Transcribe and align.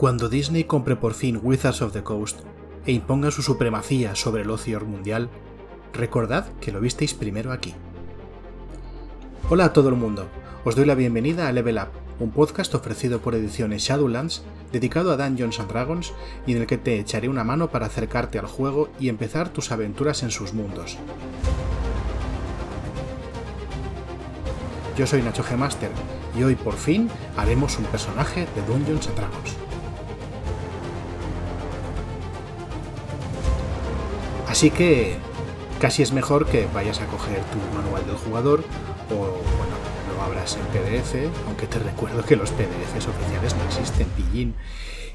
Cuando 0.00 0.30
Disney 0.30 0.64
compre 0.64 0.96
por 0.96 1.12
fin 1.12 1.38
Wizards 1.42 1.82
of 1.82 1.92
the 1.92 2.02
Coast 2.02 2.40
e 2.86 2.92
imponga 2.92 3.30
su 3.30 3.42
supremacía 3.42 4.14
sobre 4.14 4.44
el 4.44 4.50
ocio 4.50 4.80
mundial, 4.80 5.28
recordad 5.92 6.46
que 6.62 6.72
lo 6.72 6.80
visteis 6.80 7.12
primero 7.12 7.52
aquí. 7.52 7.74
Hola 9.50 9.66
a 9.66 9.72
todo 9.74 9.90
el 9.90 9.96
mundo, 9.96 10.26
os 10.64 10.74
doy 10.74 10.86
la 10.86 10.94
bienvenida 10.94 11.48
a 11.48 11.52
Level 11.52 11.76
Up, 11.76 11.90
un 12.18 12.30
podcast 12.30 12.74
ofrecido 12.74 13.20
por 13.20 13.34
ediciones 13.34 13.82
Shadowlands 13.82 14.42
dedicado 14.72 15.12
a 15.12 15.18
Dungeons 15.18 15.60
and 15.60 15.68
Dragons 15.68 16.14
y 16.46 16.52
en 16.52 16.62
el 16.62 16.66
que 16.66 16.78
te 16.78 16.98
echaré 16.98 17.28
una 17.28 17.44
mano 17.44 17.70
para 17.70 17.84
acercarte 17.84 18.38
al 18.38 18.46
juego 18.46 18.88
y 18.98 19.10
empezar 19.10 19.50
tus 19.50 19.70
aventuras 19.70 20.22
en 20.22 20.30
sus 20.30 20.54
mundos. 20.54 20.96
Yo 24.96 25.06
soy 25.06 25.20
Nacho 25.20 25.44
G. 25.44 25.58
Y 26.38 26.42
hoy 26.42 26.54
por 26.54 26.76
fin 26.76 27.10
haremos 27.36 27.78
un 27.78 27.84
personaje 27.84 28.46
de 28.54 28.62
Dungeons 28.66 29.06
and 29.06 29.16
Dragons. 29.18 29.69
Así 34.60 34.70
que 34.70 35.16
casi 35.80 36.02
es 36.02 36.12
mejor 36.12 36.44
que 36.44 36.68
vayas 36.74 37.00
a 37.00 37.06
coger 37.06 37.40
tu 37.44 37.56
manual 37.74 38.04
del 38.04 38.16
jugador 38.16 38.62
o 39.08 39.16
bueno, 39.16 39.74
lo 40.14 40.22
abras 40.22 40.58
en 40.58 40.66
PDF, 40.66 41.14
aunque 41.46 41.66
te 41.66 41.78
recuerdo 41.78 42.22
que 42.26 42.36
los 42.36 42.50
PDFs 42.50 43.08
oficiales 43.08 43.56
no 43.56 43.64
existen, 43.64 44.06
pillín. 44.08 44.54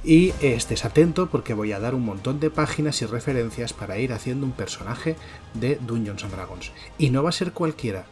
Y 0.04 0.34
estés 0.42 0.84
atento 0.84 1.30
porque 1.30 1.54
voy 1.54 1.74
a 1.74 1.80
dar 1.80 1.94
un 1.94 2.04
montón 2.06 2.40
de 2.40 2.50
páginas 2.50 3.04
y 3.04 3.06
referencias 3.06 3.72
para 3.72 4.00
ir 4.00 4.14
haciendo 4.14 4.48
un 4.48 4.52
personaje 4.52 5.16
de 5.54 5.76
Dungeons 5.76 6.24
and 6.24 6.34
Dragons. 6.34 6.72
Y 6.98 7.12
no 7.12 7.22
va 7.22 7.30
a 7.30 7.32
ser 7.32 7.52
cualquiera. 7.52 8.08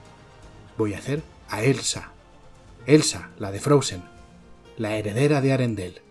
Voy 0.78 0.94
a 0.94 1.00
hacer 1.00 1.24
a 1.50 1.64
Elsa. 1.64 2.12
Elsa, 2.86 3.32
la 3.40 3.52
de 3.52 3.60
Frozen, 3.60 4.04
la 4.78 4.98
heredera 4.98 5.42
de 5.42 5.52
Arendelle. 5.52 6.04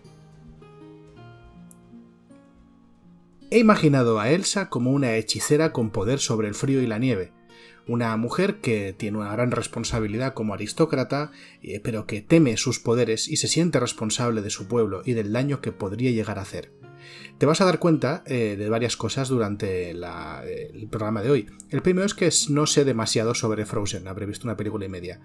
He 3.49 3.59
imaginado 3.59 4.19
a 4.19 4.29
Elsa 4.31 4.69
como 4.69 4.91
una 4.91 5.15
hechicera 5.15 5.71
con 5.71 5.91
poder 5.91 6.19
sobre 6.19 6.47
el 6.47 6.55
frío 6.55 6.81
y 6.81 6.87
la 6.87 6.97
nieve, 6.97 7.31
una 7.87 8.15
mujer 8.17 8.61
que 8.61 8.93
tiene 8.93 9.17
una 9.17 9.31
gran 9.33 9.51
responsabilidad 9.51 10.33
como 10.33 10.53
aristócrata, 10.53 11.31
eh, 11.61 11.79
pero 11.81 12.07
que 12.07 12.21
teme 12.21 12.57
sus 12.57 12.79
poderes 12.79 13.27
y 13.27 13.37
se 13.37 13.47
siente 13.47 13.79
responsable 13.79 14.41
de 14.41 14.49
su 14.49 14.67
pueblo 14.67 15.01
y 15.05 15.13
del 15.13 15.33
daño 15.33 15.61
que 15.61 15.71
podría 15.71 16.11
llegar 16.11 16.39
a 16.39 16.43
hacer. 16.43 16.71
Te 17.37 17.45
vas 17.45 17.61
a 17.61 17.65
dar 17.65 17.79
cuenta 17.79 18.23
eh, 18.25 18.55
de 18.57 18.69
varias 18.69 18.95
cosas 18.95 19.29
durante 19.29 19.91
el 19.91 20.87
programa 20.89 21.21
de 21.21 21.31
hoy. 21.31 21.47
El 21.69 21.81
primero 21.81 22.05
es 22.05 22.13
que 22.13 22.29
no 22.49 22.67
sé 22.67 22.85
demasiado 22.85 23.33
sobre 23.33 23.65
Frozen, 23.65 24.07
habré 24.07 24.25
visto 24.25 24.47
una 24.47 24.55
película 24.55 24.85
y 24.85 24.89
media. 24.89 25.19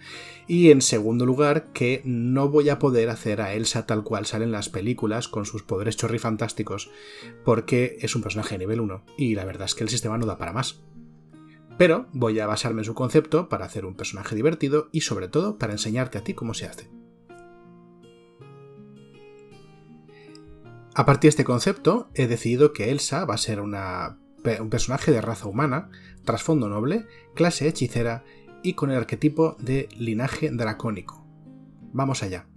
Y 0.47 0.71
en 0.71 0.83
segundo 0.83 1.27
lugar, 1.27 1.73
que 1.73 2.03
no 2.05 2.49
voy 2.49 2.71
a 2.71 2.79
poder 2.79 3.11
hacer 3.11 3.41
a 3.41 3.55
Elsa 3.55 3.87
tal 3.87 4.03
cual 4.03 4.27
salen 4.27 4.53
las 4.53 4.69
películas 4.69 5.29
con 5.29 5.45
sus 5.45 5.63
poderes 5.63 5.97
chorrifantásticos, 5.97 6.91
porque 7.45 7.99
es 8.01 8.17
un 8.17 8.23
personaje 8.23 8.55
de 8.55 8.61
nivel 8.61 8.81
1 8.81 9.05
y 9.17 9.35
la 9.35 9.45
verdad 9.45 9.67
es 9.67 9.75
que 9.75 9.85
el 9.85 9.91
sistema 9.91 10.19
no 10.19 10.27
da 10.27 10.39
para 10.39 10.53
más. 10.53 10.81
Pero 11.77 12.09
voy 12.13 12.41
a 12.41 12.47
basarme 12.47 12.81
en 12.81 12.87
su 12.87 12.95
concepto 12.95 13.49
para 13.49 13.67
hacer 13.67 13.87
un 13.87 13.95
personaje 13.95 14.35
divertido 14.35 14.89
y 14.91 15.03
sobre 15.03 15.29
todo 15.29 15.59
para 15.59 15.73
enseñarte 15.73 16.19
a 16.19 16.25
ti 16.25 16.35
cómo 16.35 16.53
se 16.55 16.67
hace. 16.67 16.98
A 20.99 21.07
partir 21.07 21.29
de 21.29 21.31
este 21.31 21.45
concepto, 21.45 22.11
he 22.15 22.27
decidido 22.27 22.73
que 22.73 22.91
Elsa 22.91 23.25
va 23.25 23.35
a 23.35 23.39
ser 23.39 23.61
un 23.61 24.69
personaje 24.69 25.13
de 25.13 25.21
raza 25.21 25.47
humana, 25.47 25.91
trasfondo 26.25 26.69
noble, 26.69 27.07
clase 27.37 27.69
hechicera 27.69 28.25
y 28.65 28.73
con 28.73 28.91
el 28.91 28.97
arquetipo 28.97 29.57
de 29.61 29.89
linaje 29.97 30.51
dracónico. 30.51 31.25
Vamos 31.93 32.25
allá. 32.25 32.49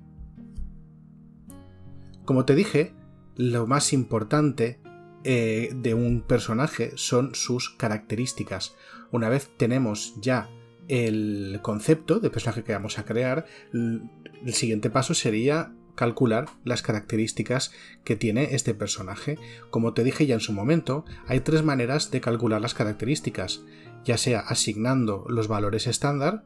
Como 2.25 2.43
te 2.45 2.55
dije, 2.55 2.95
lo 3.35 3.67
más 3.67 3.93
importante 3.93 4.81
eh, 5.23 5.69
de 5.75 5.93
un 5.93 6.21
personaje 6.23 6.93
son 6.95 7.35
sus 7.35 7.69
características. 7.69 8.75
Una 9.11 9.29
vez 9.29 9.51
tenemos 9.55 10.15
ya 10.19 10.49
el 10.87 11.59
concepto 11.61 12.19
de 12.19 12.31
personaje 12.31 12.63
que 12.63 12.73
vamos 12.73 12.97
a 12.97 13.05
crear, 13.05 13.45
el 13.71 14.53
siguiente 14.53 14.89
paso 14.89 15.13
sería 15.13 15.75
calcular 15.95 16.47
las 16.63 16.81
características 16.81 17.71
que 18.03 18.15
tiene 18.15 18.55
este 18.55 18.73
personaje. 18.73 19.37
Como 19.69 19.93
te 19.93 20.03
dije 20.03 20.25
ya 20.25 20.35
en 20.35 20.41
su 20.41 20.53
momento, 20.53 21.05
hay 21.27 21.39
tres 21.41 21.63
maneras 21.63 22.11
de 22.11 22.21
calcular 22.21 22.61
las 22.61 22.73
características, 22.73 23.61
ya 24.03 24.17
sea 24.17 24.39
asignando 24.39 25.25
los 25.29 25.47
valores 25.47 25.87
estándar, 25.87 26.45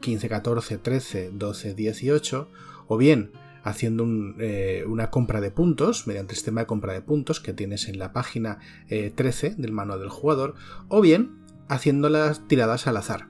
15, 0.00 0.28
14, 0.28 0.78
13, 0.78 1.30
12, 1.32 1.74
18, 1.74 2.48
o 2.88 2.96
bien 2.96 3.32
haciendo 3.62 4.06
eh, 4.38 4.84
una 4.86 5.10
compra 5.10 5.40
de 5.40 5.50
puntos 5.50 6.06
mediante 6.06 6.32
el 6.32 6.36
sistema 6.36 6.62
de 6.62 6.66
compra 6.66 6.94
de 6.94 7.02
puntos 7.02 7.40
que 7.40 7.52
tienes 7.52 7.88
en 7.88 7.98
la 7.98 8.12
página 8.12 8.58
13 8.88 9.46
eh, 9.46 9.54
del 9.56 9.72
manual 9.72 10.00
del 10.00 10.08
jugador, 10.08 10.54
o 10.88 11.00
bien 11.00 11.40
haciendo 11.68 12.08
las 12.08 12.46
tiradas 12.48 12.86
al 12.86 12.96
azar. 12.96 13.28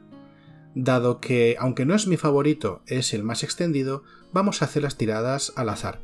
Dado 0.75 1.21
que, 1.21 1.57
aunque 1.59 1.85
no 1.85 1.95
es 1.95 2.07
mi 2.07 2.17
favorito, 2.17 2.83
es 2.87 3.13
el 3.13 3.25
más 3.25 3.43
extendido, 3.43 4.05
vamos 4.33 4.63
a 4.63 4.67
hacer 4.67 4.83
las 4.83 4.97
tiradas 4.97 5.53
al 5.57 5.69
azar. 5.69 6.01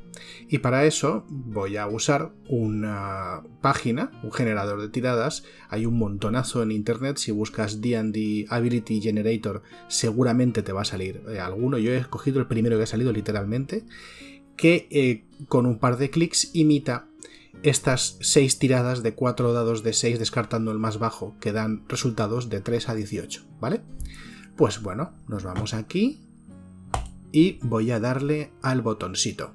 Y 0.48 0.58
para 0.58 0.84
eso 0.84 1.24
voy 1.28 1.76
a 1.76 1.86
usar 1.86 2.32
una 2.48 3.42
página, 3.60 4.10
un 4.22 4.32
generador 4.32 4.80
de 4.80 4.88
tiradas. 4.88 5.44
Hay 5.68 5.86
un 5.86 5.98
montonazo 5.98 6.62
en 6.62 6.72
internet. 6.72 7.18
Si 7.18 7.32
buscas 7.32 7.80
DD 7.80 8.46
Ability 8.48 9.00
Generator, 9.00 9.62
seguramente 9.88 10.62
te 10.62 10.72
va 10.72 10.82
a 10.82 10.86
salir 10.86 11.22
eh, 11.28 11.40
alguno. 11.40 11.78
Yo 11.78 11.92
he 11.92 11.98
escogido 11.98 12.40
el 12.40 12.46
primero 12.46 12.76
que 12.76 12.84
ha 12.84 12.86
salido 12.86 13.12
literalmente. 13.12 13.84
Que 14.56 14.88
eh, 14.90 15.24
con 15.48 15.66
un 15.66 15.78
par 15.78 15.98
de 15.98 16.10
clics 16.10 16.50
imita 16.54 17.08
estas 17.62 18.18
6 18.20 18.58
tiradas 18.58 19.02
de 19.02 19.14
4 19.14 19.52
dados 19.52 19.82
de 19.82 19.92
6 19.92 20.18
descartando 20.18 20.72
el 20.72 20.78
más 20.78 20.98
bajo 20.98 21.36
que 21.40 21.52
dan 21.52 21.84
resultados 21.88 22.48
de 22.48 22.60
3 22.60 22.88
a 22.88 22.94
18, 22.94 23.44
¿vale? 23.60 23.82
Pues 24.56 24.82
bueno, 24.82 25.12
nos 25.28 25.42
vamos 25.42 25.74
aquí 25.74 26.25
y 27.32 27.58
voy 27.62 27.90
a 27.90 28.00
darle 28.00 28.52
al 28.62 28.82
botoncito. 28.82 29.54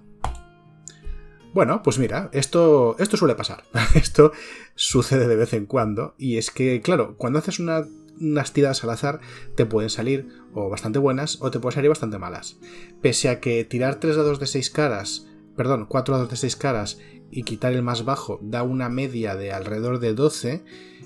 Bueno, 1.54 1.84
pues 1.84 2.00
mira, 2.00 2.30
esto, 2.32 2.96
esto 3.00 3.18
suele 3.18 3.36
pasar. 3.36 3.64
esto 3.96 4.32
sucede 4.76 5.28
de 5.28 5.36
vez 5.36 5.54
en 5.54 5.66
cuando. 5.66 6.16
Y 6.18 6.38
es 6.38 6.50
que, 6.50 6.82
claro, 6.82 7.16
cuando 7.18 7.40
haces 7.40 7.59
unas 7.59 8.54
tiradas 8.54 8.84
al 8.84 8.92
azar, 8.92 9.20
te 9.56 9.66
pueden 9.66 9.90
salir 9.90 10.30
o 10.54 10.70
bastante 10.70 11.00
buenas 11.00 11.40
o 11.42 11.52
te 11.52 11.59
pueden 11.59 11.76
salir 11.76 11.90
bastante 11.90 12.18
malas. 12.18 12.58
Pese 13.02 13.30
a 13.30 13.40
que 13.42 13.66
tirar 13.66 13.96
3 13.96 14.16
dados 14.16 14.40
de 14.40 14.48
6 14.48 14.70
caras, 14.70 15.28
perdón, 15.58 15.86
4 15.90 16.14
dados 16.14 16.30
de 16.30 16.38
6 16.38 16.56
caras 16.56 17.00
y 17.31 17.44
quitar 17.44 17.74
el 17.74 17.81
más 17.81 18.06
bajo 18.06 18.40
da 18.42 18.64
una 18.64 18.90
media 18.90 19.36
de 19.36 19.52
alrededor 19.52 20.00
de 20.00 20.14
12, 20.14 20.64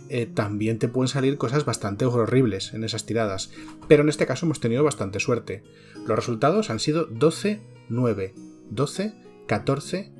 eh, 0.10 0.26
también 0.26 0.80
te 0.80 0.88
pueden 0.88 1.08
salir 1.08 1.38
cosas 1.38 1.66
bastante 1.66 2.06
horribles 2.06 2.74
en 2.74 2.84
esas 2.84 3.06
tiradas. 3.06 3.52
Pero 3.88 4.04
en 4.04 4.10
este 4.10 4.26
caso 4.26 4.46
hemos 4.46 4.60
tenido 4.60 4.84
bastante 4.84 5.20
suerte. 5.20 5.64
Los 6.08 6.16
resultados 6.16 6.70
han 6.70 6.80
sido 6.80 7.06
12, 7.06 7.62
9, 7.90 8.34
12, 8.70 9.14
14, 9.48 10.12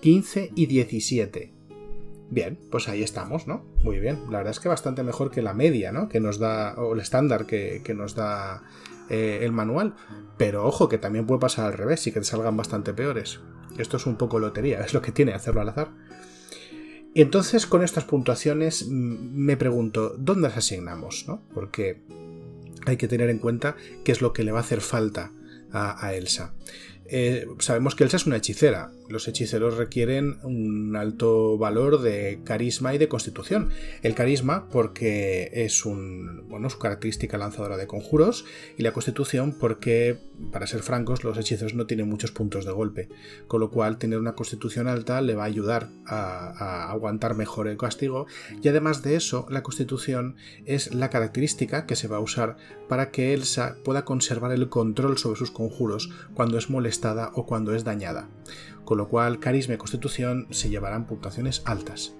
15 0.00 0.52
y 0.54 0.66
17. 0.66 1.54
Bien, 2.30 2.58
pues 2.70 2.88
ahí 2.88 3.02
estamos, 3.02 3.46
¿no? 3.48 3.64
Muy 3.82 3.98
bien. 3.98 4.20
La 4.30 4.38
verdad 4.38 4.52
es 4.52 4.60
que 4.60 4.68
bastante 4.68 5.02
mejor 5.02 5.30
que 5.30 5.42
la 5.42 5.52
media, 5.52 5.90
¿no? 5.90 6.08
Que 6.08 6.20
nos 6.20 6.38
da, 6.38 6.74
o 6.76 6.94
el 6.94 7.00
estándar 7.00 7.44
que, 7.44 7.82
nos 7.94 8.14
da 8.14 8.62
eh, 9.08 9.40
el 9.42 9.52
manual. 9.52 9.96
Pero 10.36 10.64
ojo, 10.64 10.88
que 10.88 10.98
también 10.98 11.26
puede 11.26 11.40
pasar 11.40 11.66
al 11.66 11.72
revés 11.72 12.06
y 12.06 12.12
que 12.12 12.20
te 12.20 12.26
salgan 12.26 12.56
bastante 12.56 12.94
peores. 12.94 13.40
Esto 13.78 13.96
es 13.96 14.06
un 14.06 14.16
poco 14.16 14.38
lotería, 14.38 14.80
es 14.80 14.94
lo 14.94 15.02
que 15.02 15.12
tiene 15.12 15.32
hacerlo 15.32 15.60
al 15.60 15.68
azar. 15.68 15.90
Entonces 17.14 17.66
con 17.66 17.82
estas 17.82 18.04
puntuaciones 18.04 18.86
me 18.88 19.56
pregunto, 19.56 20.14
¿dónde 20.16 20.48
las 20.48 20.58
asignamos? 20.58 21.24
¿no? 21.26 21.42
Porque 21.54 22.02
hay 22.86 22.96
que 22.96 23.08
tener 23.08 23.30
en 23.30 23.38
cuenta 23.38 23.76
qué 24.04 24.12
es 24.12 24.20
lo 24.20 24.32
que 24.32 24.44
le 24.44 24.52
va 24.52 24.58
a 24.58 24.62
hacer 24.62 24.80
falta 24.80 25.32
a, 25.72 26.14
Elsa. 26.14 26.54
Eh, 27.06 27.46
sabemos 27.58 27.94
que 27.94 28.04
Elsa 28.04 28.16
es 28.16 28.26
una 28.26 28.36
hechicera. 28.36 28.92
Los 29.10 29.28
hechiceros 29.28 29.76
requieren 29.76 30.38
un 30.42 30.94
alto 30.96 31.58
valor 31.58 32.00
de 32.00 32.40
carisma 32.44 32.94
y 32.94 32.98
de 32.98 33.08
constitución. 33.08 33.70
El 34.02 34.14
carisma 34.14 34.68
porque 34.68 35.50
es 35.52 35.74
su 35.74 35.90
característica 36.80 37.36
lanzadora 37.36 37.76
de 37.76 37.86
conjuros 37.86 38.44
y 38.78 38.82
la 38.82 38.92
constitución 38.92 39.56
porque, 39.58 40.18
para 40.52 40.66
ser 40.66 40.82
francos, 40.82 41.24
los 41.24 41.36
hechizos 41.36 41.74
no 41.74 41.86
tienen 41.86 42.08
muchos 42.08 42.30
puntos 42.30 42.64
de 42.64 42.72
golpe. 42.72 43.08
Con 43.48 43.60
lo 43.60 43.70
cual, 43.70 43.98
tener 43.98 44.18
una 44.18 44.34
constitución 44.34 44.86
alta 44.86 45.20
le 45.20 45.34
va 45.34 45.42
a 45.42 45.46
ayudar 45.46 45.88
a 46.06 46.90
aguantar 46.90 47.34
mejor 47.34 47.68
el 47.68 47.76
castigo. 47.76 48.26
Y 48.62 48.68
además 48.68 49.02
de 49.02 49.16
eso, 49.16 49.46
la 49.50 49.62
constitución 49.62 50.36
es 50.64 50.94
la 50.94 51.10
característica 51.10 51.86
que 51.86 51.96
se 51.96 52.08
va 52.08 52.18
a 52.18 52.20
usar 52.20 52.56
para 52.88 53.10
que 53.10 53.34
Elsa 53.34 53.76
pueda 53.84 54.04
conservar 54.04 54.52
el 54.52 54.68
control 54.68 55.18
sobre 55.18 55.38
sus 55.38 55.50
conjuros 55.50 56.10
cuando 56.34 56.58
es 56.58 56.70
molestada 56.70 57.30
o 57.34 57.46
cuando 57.46 57.74
es 57.74 57.84
dañada, 57.84 58.28
con 58.84 58.98
lo 58.98 59.08
cual 59.08 59.40
carisma 59.40 59.74
y 59.74 59.78
constitución 59.78 60.46
se 60.50 60.68
llevarán 60.68 61.06
puntuaciones 61.06 61.62
altas. 61.64 62.14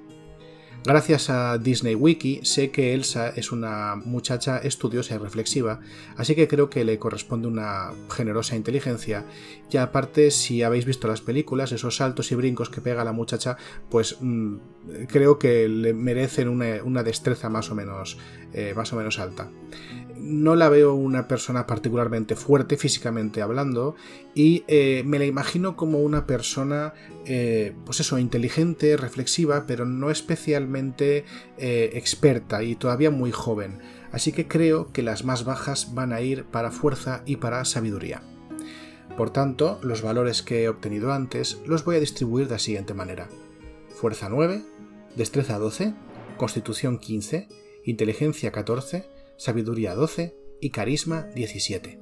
Gracias 0.82 1.28
a 1.28 1.58
Disney 1.58 1.94
Wiki 1.94 2.40
sé 2.42 2.70
que 2.70 2.94
Elsa 2.94 3.28
es 3.36 3.52
una 3.52 3.96
muchacha 3.96 4.56
estudiosa 4.56 5.14
y 5.14 5.18
reflexiva, 5.18 5.80
así 6.16 6.34
que 6.34 6.48
creo 6.48 6.70
que 6.70 6.84
le 6.84 6.98
corresponde 6.98 7.48
una 7.48 7.90
generosa 8.08 8.56
inteligencia. 8.56 9.26
Y 9.70 9.76
aparte, 9.76 10.30
si 10.30 10.62
habéis 10.62 10.86
visto 10.86 11.06
las 11.06 11.20
películas, 11.20 11.72
esos 11.72 11.96
saltos 11.96 12.32
y 12.32 12.34
brincos 12.34 12.70
que 12.70 12.80
pega 12.80 13.04
la 13.04 13.12
muchacha, 13.12 13.58
pues 13.90 14.16
mm, 14.20 14.56
creo 15.06 15.38
que 15.38 15.68
le 15.68 15.92
merecen 15.92 16.48
una, 16.48 17.02
destreza 17.02 17.50
más 17.50 17.70
o 17.70 17.74
menos, 17.74 18.16
eh, 18.54 18.72
más 18.74 18.90
o 18.94 18.96
menos 18.96 19.18
alta 19.18 19.50
no 20.20 20.54
la 20.54 20.68
veo 20.68 20.94
una 20.94 21.28
persona 21.28 21.66
particularmente 21.66 22.36
fuerte 22.36 22.76
físicamente 22.76 23.42
hablando 23.42 23.96
y 24.34 24.64
eh, 24.68 25.02
me 25.04 25.18
la 25.18 25.24
imagino 25.24 25.76
como 25.76 26.00
una 26.00 26.26
persona, 26.26 26.94
eh, 27.24 27.74
pues 27.84 28.00
eso, 28.00 28.18
inteligente, 28.18 28.96
reflexiva, 28.96 29.64
pero 29.66 29.84
no 29.84 30.10
especialmente 30.10 31.24
eh, 31.58 31.90
experta 31.94 32.62
y 32.62 32.76
todavía 32.76 33.10
muy 33.10 33.32
joven. 33.32 33.78
Así 34.12 34.32
que 34.32 34.48
creo 34.48 34.92
que 34.92 35.02
las 35.02 35.24
más 35.24 35.44
bajas 35.44 35.94
van 35.94 36.12
a 36.12 36.20
ir 36.20 36.44
para 36.44 36.70
fuerza 36.70 37.22
y 37.26 37.36
para 37.36 37.64
sabiduría. 37.64 38.22
Por 39.16 39.30
tanto, 39.30 39.78
los 39.82 40.02
valores 40.02 40.42
que 40.42 40.62
he 40.62 40.68
obtenido 40.68 41.12
antes 41.12 41.60
los 41.66 41.84
voy 41.84 41.96
a 41.96 42.00
distribuir 42.00 42.46
de 42.46 42.54
la 42.54 42.58
siguiente 42.58 42.94
manera. 42.94 43.28
Fuerza 43.88 44.28
9, 44.28 44.64
destreza 45.16 45.58
12, 45.58 45.94
constitución 46.36 46.98
15, 46.98 47.48
inteligencia 47.84 48.50
14, 48.50 49.19
sabiduría 49.40 49.94
12 49.94 50.36
y 50.60 50.68
carisma 50.68 51.22
17. 51.34 51.98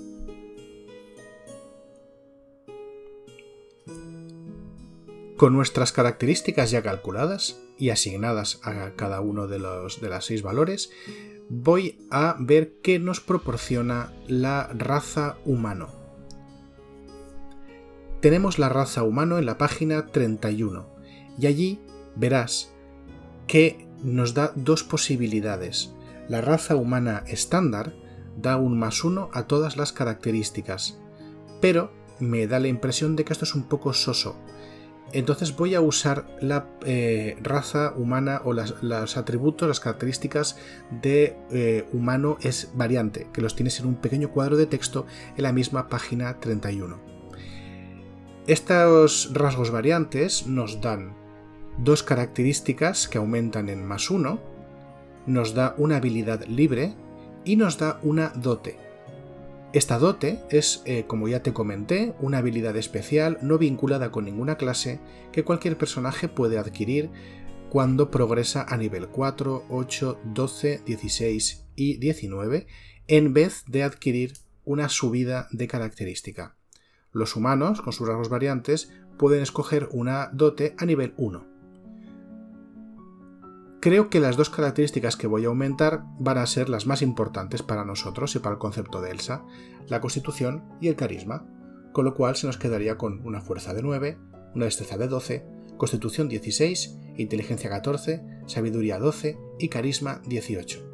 Con 5.37 5.52
nuestras 5.52 5.93
características 5.93 6.73
ya 6.73 6.82
calculadas 6.82 7.61
y 7.79 7.90
asignadas 7.90 8.58
a 8.64 8.90
cada 8.96 9.20
uno 9.20 9.46
de 9.46 9.61
los 9.61 10.00
de 10.00 10.08
las 10.08 10.25
seis 10.25 10.43
valores, 10.43 10.90
voy 11.49 12.05
a 12.11 12.35
ver 12.40 12.73
qué 12.82 12.99
nos 12.99 13.20
proporciona 13.20 14.12
la 14.26 14.69
raza 14.75 15.38
humano. 15.44 15.91
Tenemos 18.20 18.58
la 18.58 18.69
raza 18.69 19.05
humano 19.05 19.38
en 19.38 19.46
la 19.46 19.58
página 19.58 20.08
31 20.08 20.88
y 21.38 21.46
allí 21.46 21.81
verás 22.17 22.75
que 23.46 23.87
nos 24.02 24.34
da 24.34 24.52
dos 24.56 24.82
posibilidades 24.82 25.94
la 26.29 26.41
raza 26.41 26.77
humana 26.77 27.25
estándar 27.27 27.95
da 28.37 28.57
un 28.57 28.79
más 28.79 29.05
uno 29.05 29.31
a 29.33 29.47
todas 29.47 29.77
las 29.77 29.93
características, 29.93 30.99
pero 31.61 31.93
me 32.21 32.47
da 32.47 32.59
la 32.59 32.69
impresión 32.69 33.17
de 33.17 33.25
que 33.25 33.33
esto 33.33 33.45
es 33.45 33.55
un 33.55 33.65
poco 33.65 33.93
soso. 33.93 34.37
Entonces 35.13 35.57
voy 35.57 35.75
a 35.75 35.81
usar 35.81 36.27
la 36.41 36.69
eh, 36.85 37.37
raza 37.43 37.95
humana 37.97 38.43
o 38.45 38.53
los 38.53 39.17
atributos, 39.17 39.67
las 39.67 39.81
características 39.81 40.59
de 40.91 41.37
eh, 41.51 41.89
humano 41.93 42.37
es 42.43 42.71
variante, 42.75 43.27
que 43.33 43.41
los 43.41 43.57
tienes 43.57 43.81
en 43.81 43.87
un 43.87 43.95
pequeño 43.97 44.31
cuadro 44.31 44.59
de 44.59 44.67
texto 44.67 45.07
en 45.37 45.45
la 45.45 45.53
misma 45.53 45.89
página 45.89 46.39
31. 46.41 47.01
Estos 48.47 49.31
rasgos 49.33 49.71
variantes 49.71 50.47
nos 50.47 50.81
dan 50.83 51.17
dos 51.79 52.03
características 52.03 53.09
que 53.09 53.19
aumentan 53.19 53.71
en 53.71 53.87
más 53.87 54.11
uno, 54.11 54.41
nos 55.29 55.55
da 55.55 55.75
una 55.79 55.97
habilidad 55.97 56.45
libre 56.47 56.95
y 57.45 57.57
nos 57.57 57.79
da 57.79 58.01
una 58.03 58.31
dote. 58.31 58.77
Esta 59.73 59.99
dote 59.99 60.41
es, 60.51 60.83
eh, 60.87 61.05
como 61.07 61.29
ya 61.29 61.43
te 61.43 61.53
comenté, 61.53 62.15
una 62.21 62.39
habilidad 62.39 62.77
especial 62.77 63.39
no 63.43 63.59
vinculada 63.59 64.11
con 64.11 64.25
ninguna 64.25 64.57
clase 64.57 64.99
que 65.31 65.45
cualquier 65.45 65.77
personaje 65.77 66.27
puede 66.27 66.59
adquirir 66.59 67.11
cuando 67.69 68.11
progresa 68.11 68.65
a 68.67 68.79
nivel 68.79 69.09
4, 69.09 69.67
8, 69.69 70.21
12, 70.25 70.83
16 70.87 71.67
y 71.77 71.99
19 71.99 72.67
en 73.09 73.35
vez 73.35 73.65
de 73.67 73.83
adquirir 73.83 74.33
una 74.65 74.89
subida 74.89 75.49
de 75.51 75.69
característica. 75.69 76.57
Los 77.13 77.37
humanos, 77.37 77.83
con 77.83 77.93
sus 77.93 78.09
rasgos 78.09 78.31
variantes, 78.31 78.91
pueden 79.19 79.43
escoger 79.43 79.89
una 79.93 80.31
dote 80.33 80.75
a 80.79 80.87
nivel 80.87 81.13
1. 81.19 81.57
Creo 83.81 84.11
que 84.11 84.19
las 84.19 84.37
dos 84.37 84.51
características 84.51 85.17
que 85.17 85.29
voy 85.29 85.45
a 85.45 85.49
aumentar 85.49 86.03
van 86.19 86.39
a 86.39 86.47
ser 86.47 86.69
las 86.69 86.87
más 86.87 87.01
importantes 87.01 87.63
para 87.63 87.85
nosotros 87.85 88.35
y 88.35 88.41
para 88.41 88.55
el 88.55 88.59
concepto 88.59 89.01
de 89.01 89.13
Elsa, 89.13 89.45
la 89.87 90.01
constitución 90.01 90.65
y 90.81 90.89
el 90.89 90.97
carisma, 90.97 91.47
con 91.93 92.05
lo 92.05 92.15
cual 92.15 92.35
se 92.35 92.49
nos 92.49 92.59
quedaría 92.59 92.99
con 92.99 93.25
una 93.25 93.41
fuerza 93.41 93.75
de 93.75 93.83
9, 93.83 94.19
una 94.57 94.65
destreza 94.65 94.99
de 94.99 95.07
12, 95.07 95.47
constitución 95.77 96.29
16, 96.29 96.99
inteligencia 97.19 97.71
14, 97.71 98.25
sabiduría 98.47 98.99
12 98.99 99.39
y 99.61 99.69
carisma 99.69 100.23
18. 100.27 100.85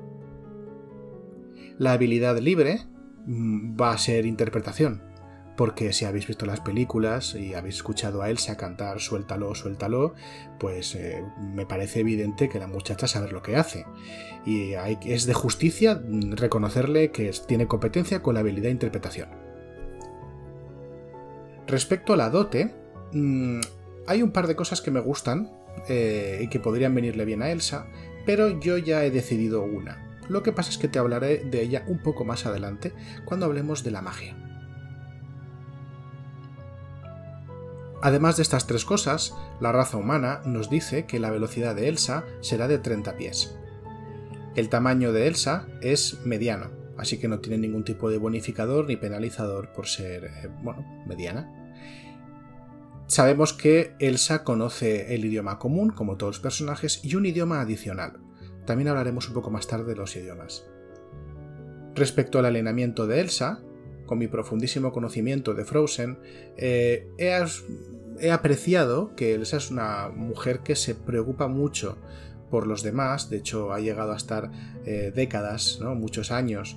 La 1.79 1.93
habilidad 1.93 2.39
libre 2.39 2.87
mm, 3.25 3.81
va 3.81 3.93
a 3.93 3.99
ser 3.99 4.27
interpretación, 4.27 5.03
porque 5.57 5.93
si 5.93 6.05
habéis 6.05 6.27
visto 6.27 6.47
las 6.47 6.61
películas 6.61 7.35
y 7.35 7.55
habéis 7.55 7.77
escuchado 7.77 8.23
a 8.23 8.31
Elsa 8.31 8.57
cantar 8.57 9.01
Suéltalo, 9.01 9.55
suéltalo, 9.55 10.15
pues 10.59 10.95
eh, 10.95 11.25
me 11.55 11.67
parece 11.67 12.01
evidente 12.01 12.49
que 12.49 12.59
la 12.59 12.67
muchacha 12.67 13.07
sabe 13.07 13.31
lo 13.31 13.43
que 13.43 13.57
hace. 13.57 13.87
Y 14.45 14.73
es 15.07 15.27
de 15.27 15.35
justicia 15.35 16.03
reconocerle 16.33 17.11
que 17.11 17.31
tiene 17.47 17.67
competencia 17.67 18.23
con 18.23 18.35
la 18.35 18.41
habilidad 18.41 18.65
de 18.65 18.73
interpretación. 18.73 19.29
Respecto 21.67 22.13
a 22.13 22.17
la 22.17 22.31
dote, 22.31 22.75
mm, 23.13 23.61
hay 24.07 24.23
un 24.23 24.33
par 24.33 24.47
de 24.47 24.57
cosas 24.57 24.81
que 24.81 24.91
me 24.91 25.01
gustan 25.01 25.51
eh, 25.89 26.41
y 26.43 26.49
que 26.49 26.61
podrían 26.61 26.95
venirle 26.95 27.25
bien 27.25 27.43
a 27.43 27.51
Elsa, 27.51 27.87
pero 28.27 28.61
yo 28.61 28.77
ya 28.77 29.05
he 29.05 29.11
decidido 29.11 29.63
una. 29.63 30.19
Lo 30.29 30.43
que 30.43 30.53
pasa 30.53 30.71
es 30.71 30.79
que 30.79 30.89
te 30.89 30.99
hablaré 30.99 31.39
de 31.45 31.63
ella 31.63 31.85
un 31.87 31.99
poco 31.99 32.25
más 32.25 32.47
adelante 32.47 32.93
cuando 33.25 33.47
hablemos 33.47 33.85
de 33.85 33.91
la 33.91 34.03
magia. 34.03 34.37
Además 38.05 38.37
de 38.37 38.43
estas 38.43 38.67
tres 38.67 38.85
cosas, 38.85 39.35
la 39.63 39.73
raza 39.73 39.97
humana 39.97 40.43
nos 40.45 40.69
dice 40.69 41.07
que 41.07 41.19
la 41.19 41.31
velocidad 41.31 41.75
de 41.75 41.89
Elsa 41.89 42.27
será 42.43 42.69
de 42.69 42.77
30 42.77 43.17
pies. 43.17 43.57
El 44.55 44.69
tamaño 44.69 45.11
de 45.11 45.27
Elsa 45.27 45.67
es 45.81 46.19
mediano, 46.23 46.71
así 46.99 47.19
que 47.19 47.29
no 47.29 47.39
tiene 47.41 47.57
ningún 47.57 47.83
tipo 47.83 48.11
de 48.11 48.19
bonificador 48.19 48.87
ni 48.89 48.97
penalizador 48.97 49.73
por 49.73 49.87
ser, 49.87 50.25
eh, 50.25 50.51
bueno, 50.63 50.85
mediana. 51.07 51.51
Sabemos 53.07 53.55
que 53.55 53.95
Elsa 53.99 54.45
conoce 54.45 55.15
el 55.15 55.25
idioma 55.25 55.59
común, 55.59 55.89
como 55.89 56.19
todos 56.19 56.37
los 56.37 56.43
personajes, 56.43 57.03
y 57.03 57.15
un 57.15 57.25
idioma 57.25 57.63
adicional. 57.63 58.21
También 58.67 58.89
hablaremos 58.89 59.29
un 59.29 59.35
poco 59.35 59.51
más 59.51 59.67
tarde 59.67 59.87
de 59.87 59.97
los 59.97 60.15
idiomas. 60.15 60.67
Respecto 61.95 62.39
al 62.39 62.45
alineamiento 62.45 63.07
de 63.07 63.23
Elsa, 63.23 63.63
con 64.07 64.19
mi 64.19 64.29
profundísimo 64.29 64.93
conocimiento 64.93 65.55
de 65.55 65.65
Frozen, 65.65 66.19
eh, 66.57 67.09
he, 67.19 67.33
apreciado 68.31 69.15
que 69.17 69.35
Elsa 69.35 69.57
es 69.57 69.71
una 69.71 70.09
mujer 70.09 70.61
que 70.61 70.77
se 70.77 70.95
preocupa 70.95 71.49
mucho 71.49 71.99
por 72.51 72.67
los 72.67 72.83
demás, 72.83 73.31
de 73.31 73.39
hecho 73.39 73.73
ha 73.73 73.81
llegado 73.81 74.13
a 74.13 74.17
estar 74.17 74.51
eh, 74.85 75.13
décadas, 75.15 75.81
muchos 75.81 76.31
años, 76.31 76.77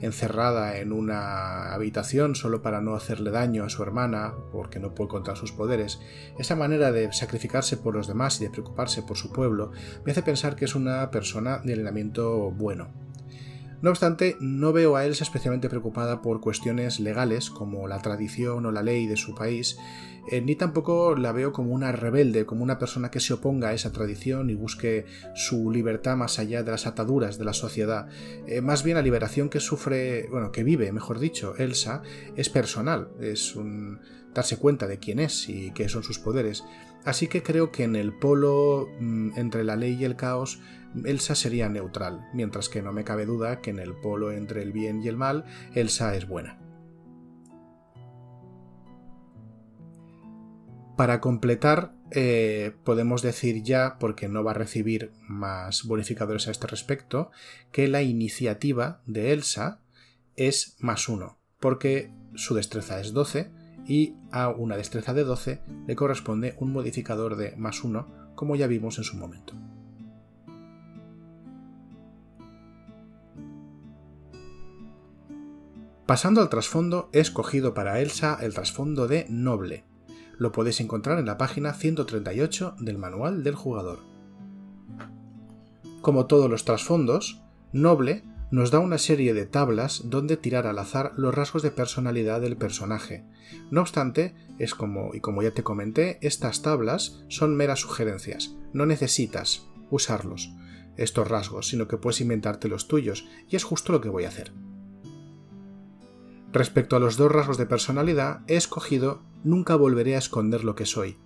encerrada 0.00 0.78
en 0.78 0.92
una 0.92 1.72
habitación 1.72 2.34
solo 2.34 2.62
para 2.62 2.80
no 2.80 2.94
hacerle 2.94 3.30
daño 3.30 3.64
a 3.64 3.68
su 3.68 3.82
hermana, 3.82 4.34
porque 4.52 4.78
no 4.78 4.94
puede 4.94 5.10
contra 5.10 5.36
sus 5.36 5.52
poderes. 5.52 6.00
Esa 6.38 6.56
manera 6.56 6.92
de 6.92 7.12
sacrificarse 7.12 7.76
por 7.76 7.94
los 7.94 8.06
demás 8.06 8.40
y 8.40 8.44
de 8.44 8.50
preocuparse 8.50 9.02
por 9.02 9.16
su 9.16 9.32
pueblo 9.32 9.72
me 10.04 10.12
hace 10.12 10.22
pensar 10.22 10.56
que 10.56 10.64
es 10.66 10.74
una 10.74 11.10
persona 11.10 11.58
de 11.58 11.72
alineamiento 11.72 12.50
bueno. 12.50 13.07
No 13.80 13.90
obstante, 13.90 14.36
no 14.40 14.72
veo 14.72 14.96
a 14.96 15.04
Elsa 15.04 15.22
especialmente 15.22 15.68
preocupada 15.68 16.20
por 16.20 16.40
cuestiones 16.40 16.98
legales 16.98 17.48
como 17.48 17.86
la 17.86 18.02
tradición 18.02 18.66
o 18.66 18.72
la 18.72 18.82
ley 18.82 19.06
de 19.06 19.16
su 19.16 19.36
país, 19.36 19.78
eh, 20.30 20.40
ni 20.40 20.56
tampoco 20.56 21.14
la 21.14 21.30
veo 21.30 21.52
como 21.52 21.72
una 21.72 21.92
rebelde, 21.92 22.44
como 22.44 22.64
una 22.64 22.78
persona 22.78 23.10
que 23.10 23.20
se 23.20 23.34
oponga 23.34 23.68
a 23.68 23.74
esa 23.74 23.92
tradición 23.92 24.50
y 24.50 24.54
busque 24.54 25.06
su 25.36 25.70
libertad 25.70 26.16
más 26.16 26.40
allá 26.40 26.64
de 26.64 26.72
las 26.72 26.86
ataduras 26.86 27.38
de 27.38 27.44
la 27.44 27.52
sociedad. 27.52 28.08
Eh, 28.46 28.60
más 28.60 28.82
bien 28.82 28.96
la 28.96 29.02
liberación 29.02 29.48
que 29.48 29.60
sufre, 29.60 30.26
bueno, 30.28 30.50
que 30.50 30.64
vive, 30.64 30.90
mejor 30.90 31.20
dicho, 31.20 31.54
Elsa, 31.56 32.02
es 32.34 32.48
personal, 32.48 33.10
es 33.20 33.54
un 33.54 34.00
darse 34.34 34.58
cuenta 34.58 34.86
de 34.86 34.98
quién 34.98 35.20
es 35.20 35.48
y 35.48 35.70
qué 35.70 35.88
son 35.88 36.02
sus 36.02 36.18
poderes. 36.18 36.64
Así 37.04 37.28
que 37.28 37.42
creo 37.42 37.70
que 37.70 37.84
en 37.84 37.96
el 37.96 38.12
polo 38.12 38.88
mm, 39.00 39.38
entre 39.38 39.64
la 39.64 39.76
ley 39.76 39.96
y 40.00 40.04
el 40.04 40.16
caos 40.16 40.60
Elsa 41.04 41.34
sería 41.34 41.68
neutral, 41.68 42.28
mientras 42.32 42.68
que 42.68 42.82
no 42.82 42.92
me 42.92 43.04
cabe 43.04 43.26
duda 43.26 43.60
que 43.60 43.70
en 43.70 43.78
el 43.78 43.94
polo 43.94 44.32
entre 44.32 44.62
el 44.62 44.72
bien 44.72 45.02
y 45.02 45.08
el 45.08 45.16
mal, 45.16 45.44
Elsa 45.74 46.14
es 46.14 46.26
buena. 46.26 46.58
Para 50.96 51.20
completar, 51.20 51.92
eh, 52.10 52.72
podemos 52.82 53.22
decir 53.22 53.62
ya, 53.62 53.98
porque 54.00 54.28
no 54.28 54.42
va 54.42 54.50
a 54.50 54.54
recibir 54.54 55.12
más 55.28 55.84
bonificadores 55.84 56.48
a 56.48 56.50
este 56.50 56.66
respecto, 56.66 57.30
que 57.70 57.86
la 57.86 58.02
iniciativa 58.02 59.00
de 59.06 59.32
Elsa 59.32 59.80
es 60.34 60.76
más 60.80 61.08
uno, 61.08 61.38
porque 61.60 62.10
su 62.34 62.54
destreza 62.54 63.00
es 63.00 63.12
12 63.12 63.50
y 63.86 64.14
a 64.32 64.48
una 64.48 64.76
destreza 64.76 65.14
de 65.14 65.24
12 65.24 65.60
le 65.86 65.96
corresponde 65.96 66.56
un 66.58 66.72
modificador 66.72 67.36
de 67.36 67.56
más 67.56 67.84
uno, 67.84 68.32
como 68.34 68.56
ya 68.56 68.66
vimos 68.66 68.98
en 68.98 69.04
su 69.04 69.16
momento. 69.16 69.54
Pasando 76.08 76.40
al 76.40 76.48
trasfondo, 76.48 77.10
he 77.12 77.20
escogido 77.20 77.74
para 77.74 78.00
Elsa 78.00 78.38
el 78.40 78.54
trasfondo 78.54 79.08
de 79.08 79.26
Noble. 79.28 79.84
Lo 80.38 80.52
podéis 80.52 80.80
encontrar 80.80 81.18
en 81.18 81.26
la 81.26 81.36
página 81.36 81.74
138 81.74 82.76
del 82.78 82.96
manual 82.96 83.44
del 83.44 83.54
jugador. 83.54 83.98
Como 86.00 86.24
todos 86.24 86.48
los 86.48 86.64
trasfondos, 86.64 87.42
Noble 87.74 88.24
nos 88.50 88.70
da 88.70 88.78
una 88.78 88.96
serie 88.96 89.34
de 89.34 89.44
tablas 89.44 90.04
donde 90.06 90.38
tirar 90.38 90.66
al 90.66 90.78
azar 90.78 91.12
los 91.18 91.34
rasgos 91.34 91.62
de 91.62 91.72
personalidad 91.72 92.40
del 92.40 92.56
personaje. 92.56 93.26
No 93.70 93.82
obstante, 93.82 94.34
es 94.58 94.74
como, 94.74 95.14
y 95.14 95.20
como 95.20 95.42
ya 95.42 95.50
te 95.50 95.62
comenté, 95.62 96.18
estas 96.22 96.62
tablas 96.62 97.22
son 97.28 97.54
meras 97.54 97.80
sugerencias, 97.80 98.56
no 98.72 98.86
necesitas 98.86 99.66
usarlos, 99.90 100.54
estos 100.96 101.28
rasgos, 101.28 101.68
sino 101.68 101.86
que 101.86 101.98
puedes 101.98 102.22
inventarte 102.22 102.68
los 102.68 102.88
tuyos, 102.88 103.26
y 103.46 103.56
es 103.56 103.64
justo 103.64 103.92
lo 103.92 104.00
que 104.00 104.08
voy 104.08 104.24
a 104.24 104.28
hacer. 104.28 104.54
Respecto 106.52 106.96
a 106.96 107.00
los 107.00 107.16
dos 107.16 107.30
rasgos 107.30 107.58
de 107.58 107.66
personalidad, 107.66 108.40
he 108.46 108.56
escogido 108.56 109.22
Nunca 109.44 109.76
volveré 109.76 110.16
a 110.16 110.18
esconder 110.18 110.64
lo 110.64 110.74
que 110.74 110.84
soy. 110.84 111.16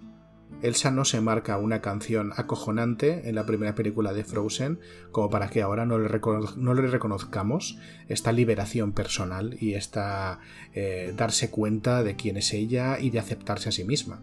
Elsa 0.61 0.91
no 0.91 1.05
se 1.05 1.21
marca 1.21 1.57
una 1.57 1.81
canción 1.81 2.33
acojonante 2.37 3.29
en 3.29 3.35
la 3.35 3.47
primera 3.47 3.75
película 3.75 4.13
de 4.13 4.23
Frozen 4.23 4.79
como 5.11 5.31
para 5.31 5.49
que 5.49 5.63
ahora 5.63 5.87
no 5.87 5.99
le, 5.99 6.09
reconozcamos 6.09 7.79
esta 8.09 8.33
liberación 8.33 8.93
personal 8.93 9.57
y 9.59 9.75
esta 9.75 10.41
eh, 10.75 11.15
darse 11.17 11.51
cuenta 11.51 12.05
de 12.05 12.17
quién 12.17 12.37
es 12.37 12.53
ella 12.53 12.99
y 13.01 13.11
de 13.11 13.19
aceptarse 13.19 13.71
a 13.71 13.73
sí 13.73 13.85
misma. 13.85 14.23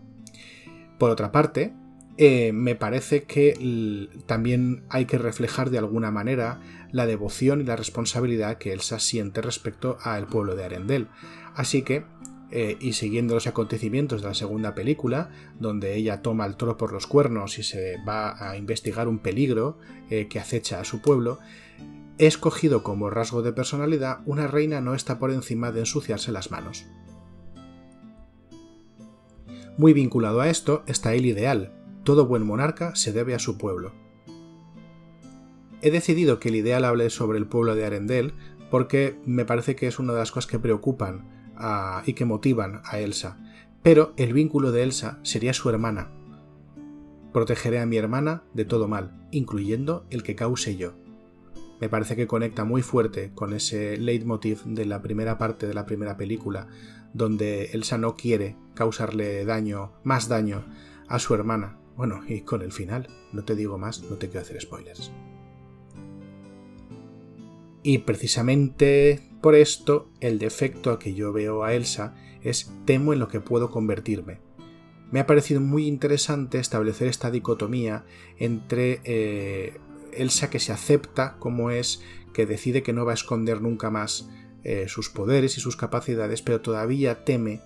Por 0.97 1.09
otra 1.09 1.31
parte, 1.31 1.73
eh, 2.21 2.51
me 2.51 2.75
parece 2.75 3.23
que 3.23 4.09
también 4.25 4.83
hay 4.89 5.05
que 5.05 5.17
reflejar 5.17 5.69
de 5.69 5.77
alguna 5.77 6.11
manera 6.11 6.59
la 6.91 7.05
devoción 7.05 7.61
y 7.61 7.63
la 7.63 7.77
responsabilidad 7.77 8.57
que 8.57 8.73
Elsa 8.73 8.99
siente 8.99 9.41
respecto 9.41 9.97
al 10.01 10.27
pueblo 10.27 10.57
de 10.57 10.65
Arendelle. 10.65 11.07
Así 11.55 11.81
que, 11.81 12.03
eh, 12.51 12.75
y 12.81 12.91
siguiendo 12.91 13.35
los 13.35 13.47
acontecimientos 13.47 14.21
de 14.21 14.27
la 14.27 14.33
segunda 14.33 14.75
película, 14.75 15.29
donde 15.61 15.95
ella 15.95 16.21
toma 16.21 16.45
el 16.45 16.57
toro 16.57 16.75
por 16.75 16.91
los 16.91 17.07
cuernos 17.07 17.57
y 17.57 17.63
se 17.63 17.95
va 18.05 18.49
a 18.49 18.57
investigar 18.57 19.07
un 19.07 19.19
peligro 19.19 19.77
eh, 20.09 20.27
que 20.27 20.39
acecha 20.39 20.81
a 20.81 20.83
su 20.83 21.01
pueblo, 21.01 21.39
he 22.17 22.27
escogido 22.27 22.83
como 22.83 23.09
rasgo 23.09 23.43
de 23.43 23.53
personalidad 23.53 24.19
una 24.25 24.45
reina 24.45 24.81
no 24.81 24.93
está 24.93 25.19
por 25.19 25.31
encima 25.31 25.71
de 25.71 25.79
ensuciarse 25.79 26.33
las 26.33 26.51
manos. 26.51 26.85
Muy 29.77 29.93
vinculado 29.93 30.41
a 30.41 30.49
esto 30.49 30.83
está 30.85 31.13
el 31.13 31.25
ideal, 31.25 31.78
todo 32.03 32.25
buen 32.25 32.45
monarca 32.45 32.95
se 32.95 33.13
debe 33.13 33.33
a 33.35 33.39
su 33.39 33.57
pueblo. 33.57 33.91
He 35.81 35.91
decidido 35.91 36.39
que 36.39 36.49
el 36.49 36.55
ideal 36.55 36.83
hable 36.85 37.09
sobre 37.09 37.37
el 37.37 37.47
pueblo 37.47 37.75
de 37.75 37.85
Arendelle 37.85 38.33
porque 38.69 39.17
me 39.25 39.45
parece 39.45 39.75
que 39.75 39.87
es 39.87 39.99
una 39.99 40.13
de 40.13 40.19
las 40.19 40.31
cosas 40.31 40.49
que 40.49 40.59
preocupan 40.59 41.25
y 42.05 42.13
que 42.13 42.25
motivan 42.25 42.81
a 42.85 42.99
Elsa, 42.99 43.37
pero 43.83 44.13
el 44.17 44.33
vínculo 44.33 44.71
de 44.71 44.83
Elsa 44.83 45.19
sería 45.23 45.53
su 45.53 45.69
hermana. 45.69 46.11
Protegeré 47.33 47.79
a 47.79 47.85
mi 47.85 47.97
hermana 47.97 48.43
de 48.53 48.65
todo 48.65 48.87
mal, 48.87 49.27
incluyendo 49.31 50.05
el 50.09 50.23
que 50.23 50.35
cause 50.35 50.75
yo. 50.77 50.93
Me 51.79 51.87
parece 51.87 52.15
que 52.15 52.27
conecta 52.27 52.65
muy 52.65 52.81
fuerte 52.81 53.31
con 53.33 53.53
ese 53.53 53.97
leitmotiv 53.97 54.63
de 54.63 54.85
la 54.85 55.01
primera 55.01 55.37
parte 55.37 55.67
de 55.67 55.73
la 55.73 55.85
primera 55.85 56.17
película, 56.17 56.67
donde 57.13 57.71
Elsa 57.71 57.97
no 57.97 58.15
quiere 58.15 58.57
causarle 58.73 59.45
daño, 59.45 59.93
más 60.03 60.27
daño, 60.27 60.65
a 61.07 61.19
su 61.19 61.33
hermana, 61.33 61.77
bueno, 61.99 62.21
y 62.29 62.39
con 62.43 62.61
el 62.61 62.71
final, 62.71 63.09
no 63.33 63.43
te 63.43 63.57
digo 63.57 63.77
más, 63.77 64.03
no 64.03 64.15
te 64.15 64.29
quiero 64.29 64.39
hacer 64.39 64.61
spoilers. 64.61 65.11
Y 67.83 67.97
precisamente 67.97 69.29
por 69.41 69.53
esto, 69.53 70.09
el 70.21 70.39
defecto 70.39 70.97
que 70.97 71.13
yo 71.13 71.33
veo 71.33 71.65
a 71.65 71.73
Elsa 71.73 72.15
es 72.41 72.71
temo 72.85 73.11
en 73.11 73.19
lo 73.19 73.27
que 73.27 73.41
puedo 73.41 73.69
convertirme. 73.69 74.39
Me 75.11 75.19
ha 75.19 75.27
parecido 75.27 75.59
muy 75.59 75.87
interesante 75.87 76.59
establecer 76.59 77.09
esta 77.09 77.31
dicotomía 77.31 78.05
entre 78.37 79.01
eh, 79.03 79.81
Elsa 80.13 80.49
que 80.49 80.59
se 80.61 80.71
acepta 80.71 81.35
como 81.37 81.69
es, 81.69 82.01
que 82.33 82.45
decide 82.45 82.81
que 82.81 82.93
no 82.93 83.03
va 83.03 83.11
a 83.11 83.15
esconder 83.15 83.61
nunca 83.61 83.89
más 83.89 84.29
eh, 84.63 84.85
sus 84.87 85.09
poderes 85.09 85.57
y 85.57 85.59
sus 85.59 85.75
capacidades, 85.75 86.41
pero 86.41 86.61
todavía 86.61 87.25
teme 87.25 87.59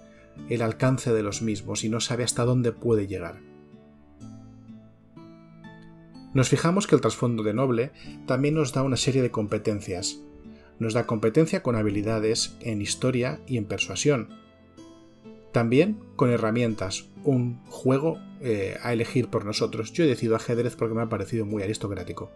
el 0.49 0.63
alcance 0.63 1.13
de 1.13 1.21
los 1.21 1.43
mismos 1.43 1.83
y 1.83 1.89
no 1.89 1.99
sabe 1.99 2.23
hasta 2.23 2.45
dónde 2.45 2.71
puede 2.71 3.05
llegar. 3.05 3.52
Nos 6.33 6.49
fijamos 6.49 6.87
que 6.87 6.95
el 6.95 7.01
trasfondo 7.01 7.43
de 7.43 7.53
Noble 7.53 7.91
también 8.25 8.55
nos 8.55 8.73
da 8.73 8.81
una 8.81 8.97
serie 8.97 9.21
de 9.21 9.31
competencias. 9.31 10.19
Nos 10.79 10.93
da 10.93 11.05
competencia 11.05 11.61
con 11.61 11.75
habilidades 11.75 12.57
en 12.61 12.81
historia 12.81 13.39
y 13.45 13.57
en 13.57 13.65
persuasión. 13.65 14.29
También 15.51 15.99
con 16.15 16.31
herramientas, 16.31 17.09
un 17.23 17.63
juego 17.65 18.19
eh, 18.41 18.77
a 18.81 18.93
elegir 18.93 19.27
por 19.27 19.45
nosotros. 19.45 19.93
Yo 19.93 20.03
he 20.03 20.07
decidido 20.07 20.35
ajedrez 20.35 20.75
porque 20.75 20.95
me 20.95 21.03
ha 21.03 21.09
parecido 21.09 21.45
muy 21.45 21.61
aristocrático. 21.61 22.31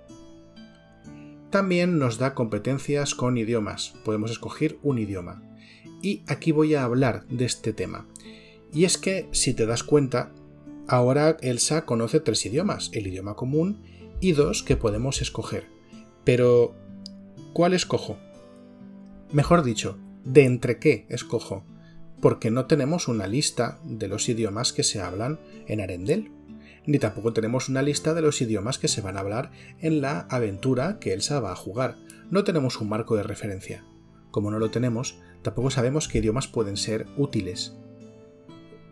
También 1.50 1.98
nos 1.98 2.20
da 2.20 2.36
competencias 2.36 3.16
con 3.16 3.38
idiomas. 3.38 3.96
Podemos 4.06 4.30
escoger 4.30 4.78
un 4.84 5.00
idioma. 5.00 5.42
Y 6.04 6.22
aquí 6.28 6.52
voy 6.52 6.76
a 6.76 6.84
hablar 6.84 7.26
de 7.28 7.46
este 7.46 7.74
tema. 7.74 8.06
Y 8.72 8.86
es 8.86 9.00
que, 9.00 9.28
si 9.32 9.56
te 9.56 9.66
das 9.66 9.84
cuenta, 9.84 10.32
Ahora 10.88 11.36
Elsa 11.42 11.86
conoce 11.86 12.22
tres 12.22 12.46
idiomas, 12.46 12.90
el 12.94 13.08
idioma 13.08 13.36
común 13.36 13.84
y 14.22 14.32
dos 14.32 14.64
que 14.64 14.78
podemos 14.78 15.22
escoger. 15.22 15.66
Pero, 16.24 16.76
¿cuál 17.52 17.74
escojo? 17.74 18.18
Mejor 19.34 19.64
dicho, 19.64 19.98
¿de 20.24 20.46
entre 20.46 20.80
qué 20.80 21.06
escojo? 21.10 21.66
Porque 22.22 22.52
no 22.52 22.68
tenemos 22.68 23.10
una 23.10 23.28
lista 23.28 23.80
de 23.84 24.08
los 24.08 24.30
idiomas 24.30 24.72
que 24.72 24.84
se 24.84 25.02
hablan 25.02 25.40
en 25.68 25.82
Arendelle, 25.82 26.32
ni 26.86 27.00
tampoco 27.00 27.34
tenemos 27.34 27.68
una 27.68 27.82
lista 27.82 28.14
de 28.14 28.22
los 28.22 28.42
idiomas 28.42 28.80
que 28.80 28.88
se 28.88 29.02
van 29.02 29.18
a 29.18 29.20
hablar 29.20 29.52
en 29.80 30.00
la 30.00 30.22
aventura 30.30 31.00
que 31.00 31.12
Elsa 31.12 31.42
va 31.42 31.52
a 31.52 31.58
jugar. 31.58 31.98
No 32.32 32.46
tenemos 32.46 32.80
un 32.80 32.88
marco 32.88 33.18
de 33.18 33.24
referencia. 33.24 33.84
Como 34.32 34.52
no 34.52 34.58
lo 34.58 34.72
tenemos, 34.72 35.20
tampoco 35.42 35.70
sabemos 35.70 36.08
qué 36.08 36.20
idiomas 36.20 36.48
pueden 36.48 36.78
ser 36.78 37.08
útiles. 37.18 37.76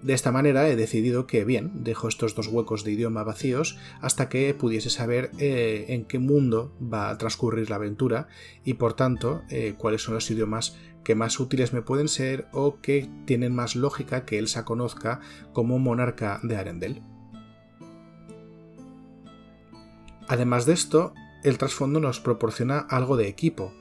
De 0.05 0.13
esta 0.13 0.31
manera 0.31 0.69
he 0.69 0.75
decidido 0.75 1.25
que, 1.25 1.43
bien, 1.45 1.83
dejo 1.83 2.07
estos 2.07 2.35
dos 2.35 2.45
huecos 2.45 2.83
de 2.83 2.91
idioma 2.91 3.23
vacíos 3.23 3.79
hasta 4.01 4.29
que 4.29 4.53
pudiese 4.53 4.91
saber 4.91 5.31
eh, 5.39 5.85
en 5.89 6.05
qué 6.05 6.19
mundo 6.19 6.71
va 6.79 7.09
a 7.09 7.17
transcurrir 7.17 7.71
la 7.71 7.77
aventura 7.77 8.27
y, 8.63 8.75
por 8.75 8.93
tanto, 8.93 9.41
eh, 9.49 9.73
cuáles 9.75 10.03
son 10.03 10.13
los 10.13 10.29
idiomas 10.29 10.77
que 11.03 11.15
más 11.15 11.39
útiles 11.39 11.73
me 11.73 11.81
pueden 11.81 12.07
ser 12.07 12.45
o 12.53 12.79
que 12.81 13.09
tienen 13.25 13.55
más 13.55 13.75
lógica 13.75 14.25
que 14.25 14.37
Elsa 14.37 14.63
conozca 14.63 15.21
como 15.53 15.79
monarca 15.79 16.39
de 16.43 16.55
Arendelle. 16.55 17.01
Además 20.27 20.67
de 20.67 20.73
esto, 20.73 21.15
el 21.43 21.57
trasfondo 21.57 21.99
nos 21.99 22.19
proporciona 22.19 22.77
algo 22.77 23.17
de 23.17 23.27
equipo, 23.27 23.73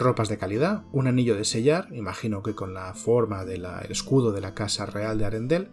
ropas 0.00 0.28
de 0.28 0.38
calidad, 0.38 0.84
un 0.92 1.06
anillo 1.06 1.36
de 1.36 1.44
sellar, 1.44 1.88
imagino 1.92 2.42
que 2.42 2.54
con 2.54 2.74
la 2.74 2.94
forma 2.94 3.44
del 3.44 3.64
escudo 3.88 4.32
de 4.32 4.40
la 4.40 4.54
Casa 4.54 4.86
Real 4.86 5.18
de 5.18 5.26
Arendelle, 5.26 5.68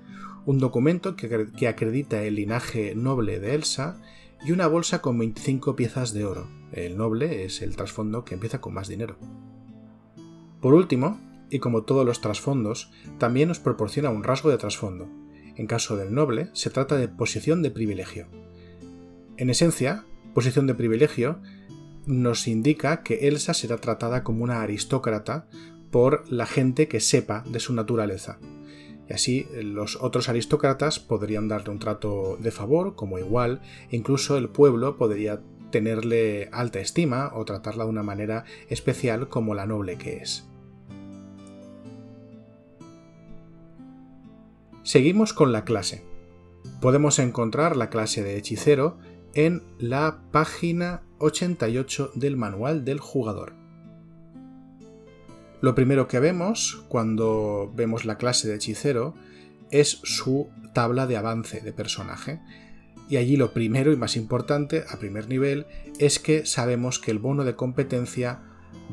un 0.46 0.60
documento 0.60 1.16
que, 1.16 1.48
que, 1.58 1.68
acredita 1.68 2.24
el 2.24 2.36
linaje 2.36 2.94
noble 2.96 3.40
de 3.40 3.56
Elsa 3.56 4.00
y 4.46 4.52
una 4.52 4.68
bolsa 4.68 5.02
con 5.02 5.18
25 5.18 5.76
piezas 5.76 6.14
de 6.14 6.26
oro. 6.26 6.48
El 6.72 6.98
noble 6.98 7.46
es 7.46 7.62
el 7.62 7.76
trasfondo 7.76 8.24
que 8.24 8.36
empieza 8.36 8.62
con 8.62 8.74
más 8.74 8.88
dinero. 8.88 9.18
Por 10.62 10.74
último, 10.74 11.20
y 11.50 11.60
como 11.60 11.84
todos 11.84 12.06
los 12.06 12.22
trasfondos, 12.22 12.92
también 13.18 13.48
nos 13.48 13.60
proporciona 13.60 14.10
un 14.10 14.24
rasgo 14.24 14.50
de 14.50 14.58
trasfondo. 14.58 15.10
En 15.56 15.68
caso 15.68 15.96
del 15.96 16.14
noble, 16.14 16.50
se 16.54 16.70
trata 16.70 16.98
de 16.98 17.08
posición 17.08 17.62
de 17.62 17.72
privilegio. 17.72 18.28
En 19.38 19.50
esencia, 19.50 20.06
posición 20.34 20.68
de 20.68 20.76
privilegio 20.76 21.40
nos 22.08 22.48
indica 22.48 23.04
que 23.04 23.28
Elsa 23.28 23.54
será 23.54 23.78
tratada 23.78 24.24
como 24.24 24.44
una 24.44 24.62
aristócrata 24.62 25.48
por 25.92 26.32
la 26.32 26.46
gente 26.46 26.88
que 26.88 27.00
sepa 27.00 27.44
de 27.48 27.60
su 27.60 27.74
naturaleza. 27.74 28.40
Y 29.10 29.14
así 29.14 29.48
los 29.62 29.98
otros 30.02 30.30
aristócratas 30.30 31.00
podrían 31.00 31.48
darle 31.48 31.70
un 31.70 31.80
trato 31.80 32.38
de 32.42 32.52
favor 32.52 32.96
como 32.96 33.20
igual, 33.20 33.62
incluso 33.92 34.38
el 34.38 34.50
pueblo 34.50 34.98
podría 34.98 35.42
tenerle 35.72 36.50
alta 36.52 36.80
estima 36.80 37.32
o 37.34 37.46
tratarla 37.46 37.84
de 37.84 37.90
una 37.90 38.04
manera 38.04 38.46
especial 38.70 39.28
como 39.30 39.54
la 39.54 39.66
noble 39.66 39.98
que 39.98 40.18
es. 40.18 40.48
Seguimos 44.84 45.34
con 45.34 45.52
la 45.52 45.66
clase. 45.66 46.06
Podemos 46.80 47.20
encontrar 47.20 47.76
la 47.76 47.90
clase 47.90 48.24
de 48.24 48.38
hechicero 48.38 48.98
en 49.34 49.62
la 49.80 50.22
página 50.32 51.04
88 51.20 52.12
del 52.16 52.38
manual 52.38 52.86
del 52.86 53.00
jugador. 53.00 53.54
Lo 55.62 55.74
primero 55.74 56.08
que 56.08 56.20
vemos 56.20 56.84
cuando 56.88 57.72
vemos 57.76 58.06
la 58.06 58.18
clase 58.18 58.48
de 58.48 58.56
hechicero 58.56 59.16
es 59.72 60.00
su 60.04 60.50
tabla 60.74 61.08
de 61.08 61.18
avance 61.18 61.62
de 61.62 61.74
personaje. 61.74 62.40
Y 63.10 63.18
allí 63.18 63.38
lo 63.38 63.54
primero 63.54 63.92
y 63.92 63.96
más 63.96 64.16
importante, 64.18 64.84
a 64.90 64.98
primer 64.98 65.30
nivel, 65.30 65.66
es 65.98 66.20
que 66.20 66.46
sabemos 66.46 67.00
que 67.00 67.12
el 67.12 67.20
bono 67.20 67.44
de 67.44 67.56
competencia 67.56 68.42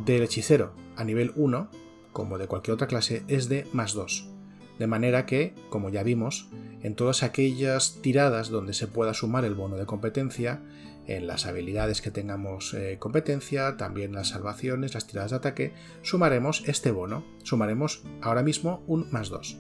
del 0.05 0.23
hechicero 0.23 0.73
a 0.97 1.05
nivel 1.05 1.33
1 1.37 1.69
como 2.15 2.39
de 2.39 2.47
cualquier 2.47 2.75
otra 2.77 2.87
clase, 2.87 3.23
es 3.29 3.51
de 3.51 3.67
más 3.75 3.93
2. 3.93 4.31
De 4.79 4.87
manera 4.87 5.27
que, 5.27 5.55
como 5.69 5.91
ya 5.91 6.03
vimos, 6.03 6.49
en 6.83 6.95
todas 6.95 7.23
aquellas 7.23 7.99
tiradas 8.01 8.49
donde 8.49 8.73
se 8.73 8.87
pueda 8.87 9.13
sumar 9.13 9.45
el 9.45 9.55
bono 9.55 9.77
de 9.77 9.85
competencia, 9.85 10.63
en 11.07 11.27
las 11.27 11.47
habilidades 11.47 12.01
que 12.01 12.11
tengamos 12.11 12.75
eh, 12.75 12.97
competencia, 12.99 13.77
también 13.77 14.13
las 14.13 14.29
salvaciones, 14.29 14.95
las 14.95 15.07
tiradas 15.07 15.31
de 15.31 15.37
ataque, 15.37 15.73
sumaremos 16.03 16.63
este 16.67 16.91
bono. 16.91 17.25
Sumaremos 17.43 18.03
ahora 18.23 18.43
mismo 18.43 18.83
un 18.87 19.11
más 19.11 19.29
2. 19.29 19.59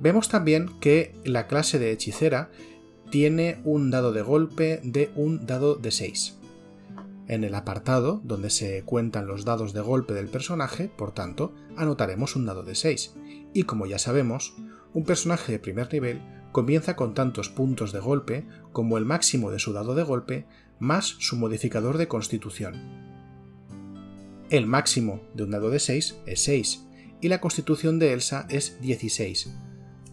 Vemos 0.00 0.28
también 0.28 0.78
que 0.80 1.14
la 1.24 1.46
clase 1.46 1.78
de 1.78 1.90
hechicera 1.90 2.50
tiene 3.10 3.60
un 3.64 3.90
dado 3.90 4.12
de 4.12 4.22
golpe 4.22 4.80
de 4.82 5.10
un 5.16 5.46
dado 5.46 5.76
de 5.76 5.90
6. 5.90 6.38
En 7.28 7.42
el 7.42 7.54
apartado 7.54 8.20
donde 8.22 8.50
se 8.50 8.84
cuentan 8.84 9.26
los 9.26 9.44
dados 9.44 9.72
de 9.72 9.80
golpe 9.80 10.14
del 10.14 10.28
personaje, 10.28 10.88
por 10.96 11.12
tanto, 11.12 11.52
anotaremos 11.76 12.36
un 12.36 12.46
dado 12.46 12.62
de 12.62 12.74
6. 12.74 13.14
Y 13.52 13.64
como 13.64 13.86
ya 13.86 13.98
sabemos, 13.98 14.54
un 14.92 15.04
personaje 15.04 15.52
de 15.52 15.58
primer 15.58 15.92
nivel 15.92 16.20
comienza 16.56 16.96
con 16.96 17.12
tantos 17.12 17.50
puntos 17.50 17.92
de 17.92 18.00
golpe 18.00 18.46
como 18.72 18.96
el 18.96 19.04
máximo 19.04 19.50
de 19.50 19.58
su 19.58 19.74
dado 19.74 19.94
de 19.94 20.02
golpe 20.02 20.46
más 20.78 21.04
su 21.04 21.36
modificador 21.36 21.98
de 21.98 22.08
constitución. 22.08 22.80
El 24.48 24.66
máximo 24.66 25.20
de 25.34 25.42
un 25.42 25.50
dado 25.50 25.68
de 25.68 25.78
6 25.78 26.16
es 26.24 26.42
6 26.44 26.86
y 27.20 27.28
la 27.28 27.42
constitución 27.42 27.98
de 27.98 28.14
Elsa 28.14 28.46
es 28.48 28.80
16, 28.80 29.52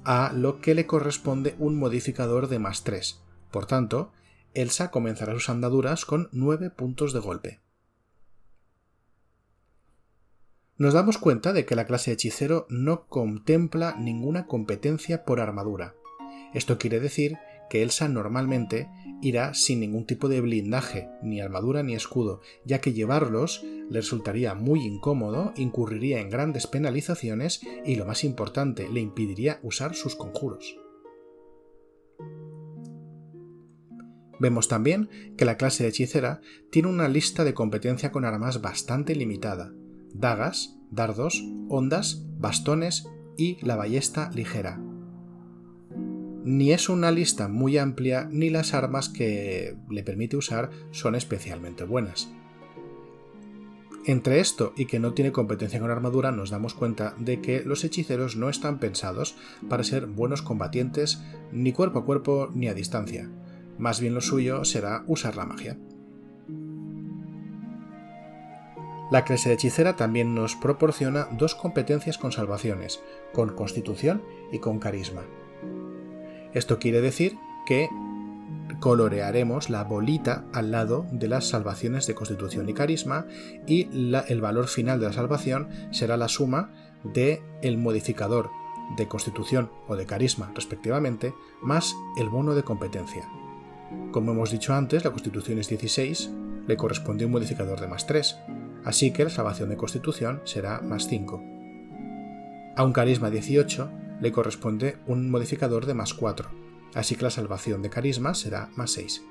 a 0.04 0.34
lo 0.34 0.60
que 0.60 0.76
le 0.76 0.86
corresponde 0.86 1.56
un 1.60 1.78
modificador 1.78 2.50
de 2.50 2.60
más 2.60 2.84
3. 2.84 3.22
Por 3.50 3.66
tanto, 3.66 4.12
Elsa 4.54 4.92
comenzará 4.92 5.32
sus 5.36 5.48
andaduras 5.48 6.04
con 6.04 6.28
9 6.34 6.72
puntos 6.72 7.14
de 7.14 7.20
golpe. 7.20 7.62
Nos 10.76 10.94
damos 10.94 11.18
cuenta 11.18 11.54
de 11.54 11.66
que 11.66 11.78
la 11.78 11.86
clase 11.86 12.12
hechicero 12.12 12.68
no 12.68 13.08
contempla 13.08 13.96
ninguna 13.98 14.46
competencia 14.46 15.24
por 15.24 15.40
armadura, 15.40 15.96
esto 16.54 16.78
quiere 16.78 17.00
decir 17.00 17.38
que 17.70 17.82
Elsa 17.82 18.08
normalmente 18.08 18.90
irá 19.22 19.54
sin 19.54 19.80
ningún 19.80 20.06
tipo 20.06 20.28
de 20.28 20.42
blindaje, 20.42 21.10
ni 21.22 21.42
armadura 21.42 21.82
ni 21.82 21.96
escudo, 21.96 22.42
ya 22.66 22.82
que 22.82 22.94
llevarlos 22.94 23.64
le 23.90 24.00
resultaría 24.00 24.54
muy 24.54 24.86
incómodo, 24.86 25.54
incurriría 25.56 26.20
en 26.20 26.30
grandes 26.30 26.68
penalizaciones 26.68 27.62
y 27.86 27.96
lo 27.96 28.06
más 28.06 28.24
importante, 28.24 28.90
le 28.90 29.00
impediría 29.00 29.60
usar 29.64 29.96
sus 29.96 30.16
conjuros. 30.16 30.78
Vemos 34.40 34.68
también 34.68 35.10
que 35.38 35.46
la 35.46 35.58
clase 35.58 35.84
de 35.84 35.90
hechicera 35.90 36.42
tiene 36.70 36.90
una 36.90 37.08
lista 37.08 37.44
de 37.44 37.54
competencia 37.54 38.12
con 38.12 38.26
armas 38.26 38.62
bastante 38.62 39.16
limitada, 39.16 39.72
dagas, 40.14 40.78
dardos, 40.92 41.42
ondas, 41.70 42.26
bastones 42.38 43.08
y 43.38 43.64
la 43.66 43.78
ballesta 43.78 44.30
ligera, 44.34 44.82
ni 46.44 46.72
es 46.72 46.90
una 46.90 47.12
lista 47.12 47.48
muy 47.48 47.78
amplia 47.78 48.28
ni 48.30 48.50
las 48.50 48.74
armas 48.74 49.10
que 49.10 49.76
le 49.90 50.04
permite 50.04 50.38
usar 50.38 50.70
son 50.92 51.16
especialmente 51.16 51.84
buenas. 51.84 52.32
Entre 54.06 54.42
esto 54.42 54.74
y 54.76 54.86
que 54.86 55.00
no 55.00 55.14
tiene 55.14 55.32
competencia 55.32 55.80
con 55.80 55.90
armadura 55.90 56.32
nos 56.32 56.50
damos 56.50 56.74
cuenta 56.74 57.16
de 57.18 57.40
que 57.40 57.62
los 57.62 57.86
hechiceros 57.86 58.36
no 58.36 58.50
están 58.50 58.80
pensados 58.80 59.38
para 59.70 59.86
ser 59.86 60.08
buenos 60.08 60.42
combatientes 60.42 61.24
ni 61.54 61.72
cuerpo 61.72 62.00
a 62.00 62.06
cuerpo 62.06 62.50
ni 62.54 62.68
a 62.68 62.74
distancia. 62.74 63.30
Más 63.78 64.02
bien 64.02 64.14
lo 64.14 64.20
suyo 64.20 64.66
será 64.66 65.06
usar 65.08 65.38
la 65.38 65.46
magia. 65.46 65.78
La 69.10 69.24
clase 69.24 69.50
de 69.50 69.56
hechicera 69.56 69.96
también 69.96 70.36
nos 70.36 70.56
proporciona 70.56 71.28
dos 71.38 71.56
competencias 71.56 72.18
con 72.18 72.32
salvaciones, 72.32 73.02
con 73.32 73.56
constitución 73.56 74.22
y 74.52 74.60
con 74.60 74.80
carisma. 74.80 75.22
Esto 76.54 76.80
quiere 76.80 77.02
decir 77.02 77.38
que 77.66 77.90
colorearemos 78.80 79.70
la 79.70 79.84
bolita 79.84 80.46
al 80.54 80.72
lado 80.72 81.06
de 81.12 81.28
las 81.28 81.48
salvaciones 81.48 82.06
de 82.08 82.16
constitución 82.16 82.68
y 82.70 82.74
carisma 82.74 83.26
y 83.66 83.88
el 84.28 84.42
valor 84.42 84.68
final 84.68 85.00
de 85.00 85.08
la 85.08 85.14
salvación 85.14 85.70
será 85.92 86.18
la 86.18 86.28
suma 86.28 86.72
de 87.04 87.42
el 87.62 87.78
modificador 87.78 88.50
de 88.98 89.08
constitución 89.08 89.72
o 89.88 89.96
de 89.96 90.06
carisma 90.06 90.52
respectivamente 90.54 91.34
más 91.62 91.96
el 92.18 92.30
bono 92.30 92.54
de 92.56 92.64
competencia. 92.64 93.28
Como 94.12 94.32
hemos 94.32 94.52
dicho 94.52 94.74
antes, 94.74 95.04
la 95.04 95.12
constitución 95.12 95.60
es 95.60 95.70
16, 95.70 96.32
le 96.68 96.78
corresponde 96.78 97.26
un 97.26 97.32
modificador 97.32 97.80
de 97.80 97.88
más 97.88 98.06
3, 98.06 98.38
así 98.86 99.12
que 99.12 99.24
la 99.24 99.30
salvación 99.30 99.70
de 99.70 99.78
constitución 99.78 100.42
será 100.44 100.82
más 100.82 101.08
5. 101.08 101.42
A 102.76 102.84
un 102.84 102.94
carisma 102.94 103.30
18 103.30 103.90
le 104.24 104.32
corresponde 104.32 104.96
un 105.06 105.30
modificador 105.30 105.86
de 105.86 105.94
más 105.94 106.14
4, 106.14 106.50
así 106.94 107.16
que 107.16 107.24
la 107.24 107.30
salvación 107.30 107.82
de 107.82 107.90
carisma 107.90 108.34
será 108.34 108.72
más 108.78 108.92
6. 108.92 109.22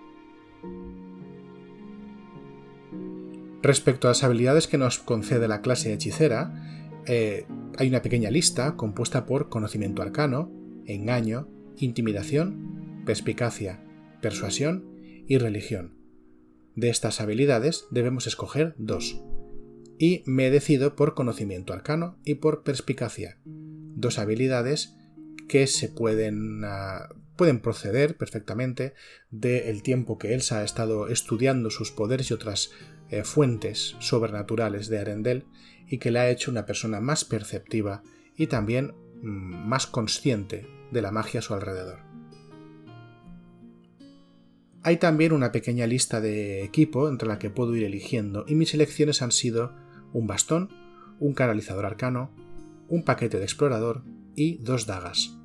Respecto 3.63 4.07
a 4.07 4.11
las 4.11 4.23
habilidades 4.23 4.67
que 4.67 4.77
nos 4.77 4.99
concede 4.99 5.49
la 5.49 5.63
clase 5.63 5.95
hechicera, 5.95 6.93
eh, 7.07 7.47
hay 7.79 7.89
una 7.89 8.03
pequeña 8.03 8.31
lista 8.31 8.77
compuesta 8.77 9.25
por 9.25 9.49
conocimiento 9.49 10.03
arcano, 10.03 10.53
engaño, 10.85 11.49
intimidación, 11.79 13.03
perspicacia, 13.07 13.83
persuasión 14.21 14.85
y 15.27 15.39
religión. 15.39 15.95
De 16.77 16.91
estas 16.91 17.23
habilidades 17.23 17.87
debemos 17.91 18.27
escoger 18.27 18.75
dos, 18.77 19.23
y 19.99 20.23
me 20.27 20.51
decido 20.51 20.97
por 20.97 21.15
conocimiento 21.15 21.73
arcano 21.73 22.19
y 22.25 22.35
por 22.35 22.63
perspicacia, 22.63 23.39
dos 24.03 24.19
habilidades 24.19 24.95
que 25.49 25.67
se 25.67 25.89
pueden, 25.89 26.63
ah, 26.67 27.09
pueden 27.37 27.61
proceder 27.61 28.19
perfectamente 28.19 28.93
del 29.31 29.83
tiempo 29.83 30.19
que 30.19 30.35
Elsa 30.35 30.59
ha 30.59 30.65
estado 30.65 31.09
estudiando 31.09 31.71
sus 31.71 31.91
poderes 31.91 32.31
y 32.31 32.35
otras 32.35 32.71
eh, 33.09 33.25
fuentes 33.25 33.97
sobrenaturales 33.99 34.89
de 34.89 34.99
Arendelle 34.99 35.47
y 35.89 35.99
que 35.99 36.11
le 36.11 36.19
ha 36.19 36.31
hecho 36.31 36.51
una 36.51 36.67
persona 36.67 37.01
más 37.01 37.25
perceptiva 37.25 38.03
y 38.37 38.47
también 38.47 38.95
mm, 39.23 39.69
más 39.69 39.87
consciente 39.87 40.67
de 40.91 41.03
la 41.03 41.11
magia 41.11 41.41
a 41.41 41.43
su 41.43 41.55
alrededor. 41.55 42.01
Hay 44.85 44.97
también 44.97 45.33
una 45.33 45.53
pequeña 45.53 45.87
lista 45.87 46.21
de 46.21 46.65
equipo 46.65 47.09
entre 47.09 47.29
la 47.29 47.39
que 47.39 47.51
puedo 47.51 47.77
ir 47.77 47.85
eligiendo 47.85 48.45
y 48.49 48.57
mis 48.57 48.75
elecciones 48.75 49.23
han 49.23 49.31
sido 49.31 49.73
un 50.13 50.27
bastón, 50.27 50.71
un 51.21 51.35
canalizador 51.35 51.87
arcano, 51.87 52.35
un 52.89 53.05
paquete 53.05 53.39
de 53.39 53.45
explorador 53.45 54.03
y 54.35 54.59
dos 54.59 54.87
dagas. 54.87 55.39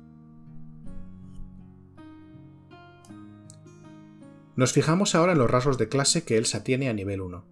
Nos 4.56 4.72
fijamos 4.72 5.14
ahora 5.14 5.32
en 5.32 5.38
los 5.38 5.50
rasgos 5.50 5.78
de 5.78 5.88
clase 5.88 6.24
que 6.24 6.36
Elsa 6.36 6.64
tiene 6.64 6.88
a 6.88 6.92
nivel 6.92 7.20
1. 7.20 7.44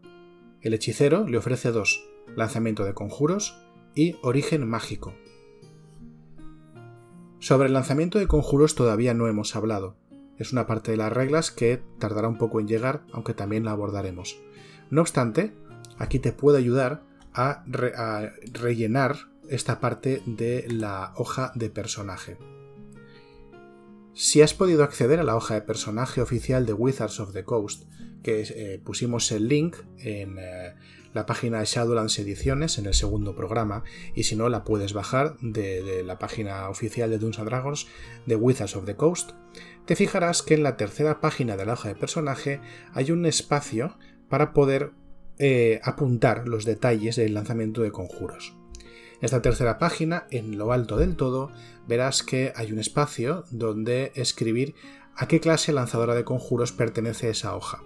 El 0.61 0.75
hechicero 0.75 1.29
le 1.29 1.39
ofrece 1.39 1.71
dos, 1.71 2.05
lanzamiento 2.35 2.85
de 2.85 2.95
conjuros 2.95 3.63
y 3.95 4.17
origen 4.23 4.69
mágico. 4.69 5.15
Sobre 7.39 7.69
el 7.69 7.75
lanzamiento 7.75 8.19
de 8.19 8.27
conjuros 8.27 8.75
todavía 8.75 9.15
no 9.15 9.29
hemos 9.29 9.55
hablado. 9.55 9.97
Es 10.37 10.53
una 10.53 10.67
parte 10.67 10.91
de 10.91 10.97
las 10.97 11.13
reglas 11.13 11.53
que 11.53 11.81
tardará 12.01 12.27
un 12.27 12.39
poco 12.39 12.59
en 12.59 12.67
llegar, 12.67 13.05
aunque 13.13 13.35
también 13.35 13.65
la 13.65 13.71
abordaremos. 13.71 14.41
No 14.91 15.01
obstante, 15.01 15.53
aquí 15.99 16.19
te 16.19 16.33
puedo 16.33 16.59
ayudar 16.59 17.05
a, 17.33 17.63
a 17.97 18.33
rellenar 18.53 19.17
esta 19.51 19.81
parte 19.81 20.23
de 20.27 20.67
la 20.69 21.13
hoja 21.17 21.53
de 21.55 21.71
personaje. 21.71 22.39
Si 24.15 24.41
has 24.41 24.55
podido 24.55 24.83
acceder 24.83 25.21
a 25.21 25.25
la 25.25 25.37
hoja 25.37 25.55
de 25.55 25.61
personaje 25.61 26.23
oficial 26.23 26.65
de 26.65 26.73
Wizards 26.73 27.21
of 27.21 27.35
the 27.35 27.45
Coast, 27.45 27.85
que 28.23 28.47
eh, 28.49 28.81
pusimos 28.83 29.31
el 29.31 29.47
link 29.47 29.77
en 29.99 30.39
eh, 30.39 30.75
la 31.13 31.27
página 31.27 31.59
de 31.61 31.67
Shadowlands 31.67 32.19
Ediciones 32.19 32.79
en 32.79 32.87
el 32.87 32.95
segundo 32.95 33.37
programa, 33.37 33.85
y 34.15 34.25
si 34.25 34.35
no, 34.35 34.49
la 34.49 34.65
puedes 34.65 34.95
bajar 34.95 35.37
de, 35.43 36.03
la 36.03 36.19
página 36.19 36.69
oficial 36.71 37.11
de 37.11 37.19
Dungeons 37.19 37.47
Dragons 37.47 37.87
de 38.25 38.37
Wizards 38.37 38.75
of 38.75 38.87
the 38.87 38.97
Coast, 38.97 39.33
te 39.85 39.97
fijarás 39.97 40.43
que 40.43 40.55
en 40.55 40.63
la 40.63 40.77
tercera 40.77 41.21
página 41.21 41.57
de 41.57 41.67
la 41.67 41.75
hoja 41.75 41.89
de 41.89 41.95
personaje 41.95 42.61
hay 42.95 43.11
un 43.11 43.27
espacio 43.27 43.99
para 44.29 44.53
poder 44.53 44.93
eh, 45.39 45.81
apuntar 45.85 46.49
los 46.49 46.65
detalles 46.65 47.17
del 47.17 47.35
lanzamiento 47.35 47.83
de 47.83 47.93
conjuros. 47.93 48.57
Esta 49.21 49.41
tercera 49.41 49.79
página, 49.79 50.27
en 50.31 50.59
lo 50.59 50.73
alto 50.73 50.99
del 50.99 51.17
todo, 51.17 51.51
verás 51.89 52.23
que 52.23 52.53
hay 52.55 52.73
un 52.73 52.79
espacio 52.79 53.45
donde 53.51 54.13
escribir 54.15 54.75
a 55.15 55.27
qué 55.27 55.41
clase 55.41 55.73
lanzadora 55.73 56.15
de 56.15 56.25
conjuros 56.25 56.73
pertenece 56.73 57.31
esa 57.31 57.57
hoja. 57.57 57.83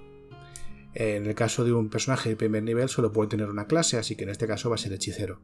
En 0.93 1.27
el 1.27 1.37
caso 1.37 1.65
de 1.65 1.73
un 1.73 1.89
personaje 1.89 2.31
de 2.31 2.37
primer 2.37 2.65
nivel 2.65 2.89
solo 2.89 3.13
puede 3.13 3.31
tener 3.31 3.49
una 3.49 3.67
clase, 3.67 3.97
así 3.97 4.17
que 4.17 4.25
en 4.25 4.31
este 4.31 4.49
caso 4.49 4.71
va 4.71 4.75
a 4.75 4.79
ser 4.79 4.93
hechicero. 4.93 5.41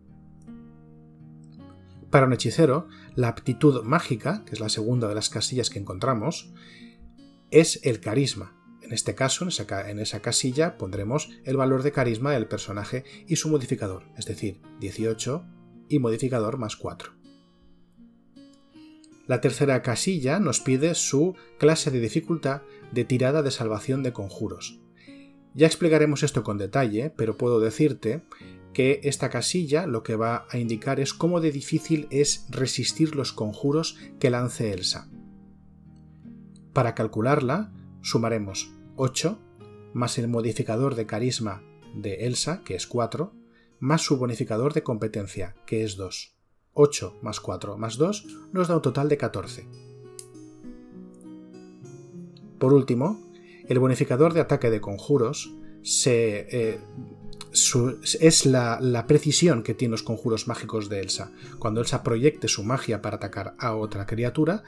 Para 2.10 2.26
un 2.26 2.32
hechicero, 2.32 2.88
la 3.14 3.28
aptitud 3.28 3.82
mágica, 3.84 4.44
que 4.44 4.54
es 4.54 4.60
la 4.60 4.68
segunda 4.68 5.06
de 5.06 5.14
las 5.14 5.28
casillas 5.28 5.70
que 5.70 5.78
encontramos, 5.78 6.52
es 7.52 7.80
el 7.84 8.00
carisma. 8.00 8.56
En 8.82 8.92
este 8.92 9.14
caso, 9.14 9.44
en 9.44 9.48
esa, 9.48 9.90
en 9.90 9.98
esa, 10.00 10.20
casilla, 10.20 10.78
pondremos 10.78 11.30
el 11.44 11.56
valor 11.56 11.82
de 11.82 11.92
carisma 11.92 12.32
del 12.32 12.48
personaje 12.48 13.04
y 13.26 13.36
su 13.36 13.48
modificador, 13.48 14.04
es 14.16 14.26
decir, 14.26 14.60
18 14.80 15.44
y 15.88 15.98
modificador 15.98 16.58
más 16.58 16.76
4. 16.76 17.12
La 19.26 19.40
tercera 19.40 19.82
casilla 19.82 20.38
nos 20.38 20.60
pide 20.60 20.94
su 20.94 21.34
clase 21.58 21.90
de 21.90 22.00
dificultad 22.00 22.62
de 22.92 23.04
tirada 23.04 23.42
de 23.42 23.50
salvación 23.50 24.02
de 24.02 24.12
conjuros. 24.12 24.80
Ya 25.54 25.66
explicaremos 25.66 26.22
esto 26.22 26.44
con 26.44 26.58
detalle, 26.58 27.10
pero 27.10 27.36
puedo 27.36 27.58
decirte 27.60 28.22
que 28.72 29.00
esta 29.04 29.30
casilla 29.30 29.86
lo 29.86 30.02
que 30.02 30.16
va 30.16 30.46
a 30.50 30.58
indicar 30.58 31.00
es 31.00 31.14
cómo 31.14 31.40
de 31.40 31.50
difícil 31.50 32.06
es 32.10 32.46
resistir 32.50 33.16
los 33.16 33.32
conjuros 33.32 33.96
que 34.20 34.30
lance 34.30 34.72
Elsa. 34.72 35.08
Para 36.72 36.94
calcularla, 36.94 37.72
sumaremos 38.02 38.70
8 38.96 39.38
más 39.94 40.18
el 40.18 40.28
modificador 40.28 40.94
de 40.94 41.06
carisma 41.06 41.62
de 41.94 42.26
Elsa, 42.26 42.62
que 42.62 42.74
es 42.74 42.86
4, 42.86 43.32
más 43.78 44.02
su 44.02 44.16
bonificador 44.16 44.72
de 44.72 44.82
competencia, 44.82 45.54
que 45.66 45.84
es 45.84 45.96
2. 45.96 46.36
8 46.76 47.16
más 47.22 47.40
4 47.40 47.78
más 47.78 47.96
2 47.96 48.26
nos 48.52 48.68
da 48.68 48.76
un 48.76 48.82
total 48.82 49.08
de 49.08 49.16
14. 49.16 49.66
Por 52.58 52.72
último, 52.72 53.20
el 53.66 53.78
bonificador 53.78 54.32
de 54.34 54.40
ataque 54.40 54.70
de 54.70 54.80
conjuros 54.80 55.54
eh, 56.06 56.80
es 58.20 58.46
la, 58.46 58.78
la, 58.80 59.06
precisión 59.06 59.62
que 59.62 59.74
tienen 59.74 59.92
los 59.92 60.02
conjuros 60.02 60.48
mágicos 60.48 60.88
de 60.88 61.00
Elsa. 61.00 61.32
Cuando 61.58 61.80
Elsa 61.80 62.02
proyecte 62.02 62.48
su 62.48 62.62
magia 62.62 63.02
para 63.02 63.16
atacar 63.16 63.54
a 63.58 63.74
otra 63.74 64.06
criatura, 64.06 64.62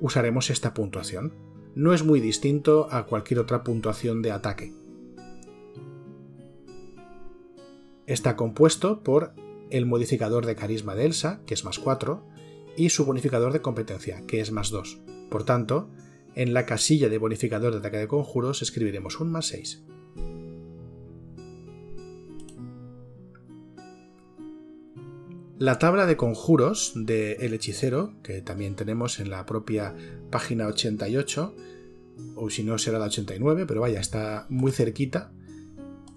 usaremos 0.00 0.50
esta 0.50 0.74
puntuación. 0.74 1.34
No 1.74 1.94
es 1.94 2.04
muy 2.04 2.20
distinto 2.20 2.88
a 2.90 3.06
cualquier 3.06 3.40
otra 3.40 3.62
puntuación 3.62 4.22
de 4.22 4.32
ataque. 4.32 4.72
Está 8.10 8.34
compuesto 8.34 9.04
por 9.04 9.34
el 9.70 9.86
modificador 9.86 10.44
de 10.44 10.56
carisma 10.56 10.96
de 10.96 11.04
Elsa, 11.04 11.42
que 11.46 11.54
es 11.54 11.64
más 11.64 11.78
4, 11.78 12.26
y 12.76 12.88
su 12.88 13.04
bonificador 13.04 13.52
de 13.52 13.62
competencia, 13.62 14.26
que 14.26 14.40
es 14.40 14.50
más 14.50 14.70
2. 14.70 14.98
Por 15.30 15.44
tanto, 15.44 15.88
en 16.34 16.52
la 16.52 16.66
casilla 16.66 17.08
de 17.08 17.18
bonificador 17.18 17.70
de 17.70 17.78
ataque 17.78 17.98
de 17.98 18.08
conjuros 18.08 18.62
escribiremos 18.62 19.20
un 19.20 19.30
más 19.30 19.46
6. 19.46 19.84
La 25.60 25.78
tabla 25.78 26.06
de 26.06 26.16
conjuros 26.16 26.94
de 26.96 27.34
El 27.34 27.54
Hechicero, 27.54 28.14
que 28.24 28.42
también 28.42 28.74
tenemos 28.74 29.20
en 29.20 29.30
la 29.30 29.46
propia 29.46 29.94
página 30.32 30.66
88, 30.66 31.54
o 32.34 32.50
si 32.50 32.64
no 32.64 32.76
será 32.76 32.98
la 32.98 33.04
89, 33.04 33.66
pero 33.66 33.82
vaya, 33.82 34.00
está 34.00 34.46
muy 34.48 34.72
cerquita, 34.72 35.32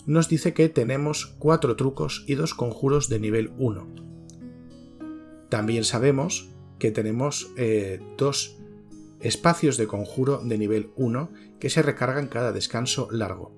nos 0.06 0.30
dice 0.30 0.54
que 0.54 0.70
tenemos 0.70 1.36
cuatro 1.40 1.76
trucos 1.76 2.24
y 2.28 2.36
dos 2.36 2.54
conjuros 2.54 3.10
de 3.10 3.20
nivel 3.20 3.54
1. 3.58 3.88
También 5.50 5.84
sabemos 5.84 6.50
que 6.80 6.92
tenemos 6.92 7.52
eh, 7.58 8.02
dos 8.18 8.58
espacios 9.20 9.78
de 9.78 9.88
conjuro 9.88 10.42
de 10.44 10.58
nivel 10.58 10.92
1 10.96 11.30
que 11.60 11.70
se 11.70 11.82
recargan 11.82 12.28
cada 12.28 12.52
descanso 12.52 13.08
largo. 13.12 13.56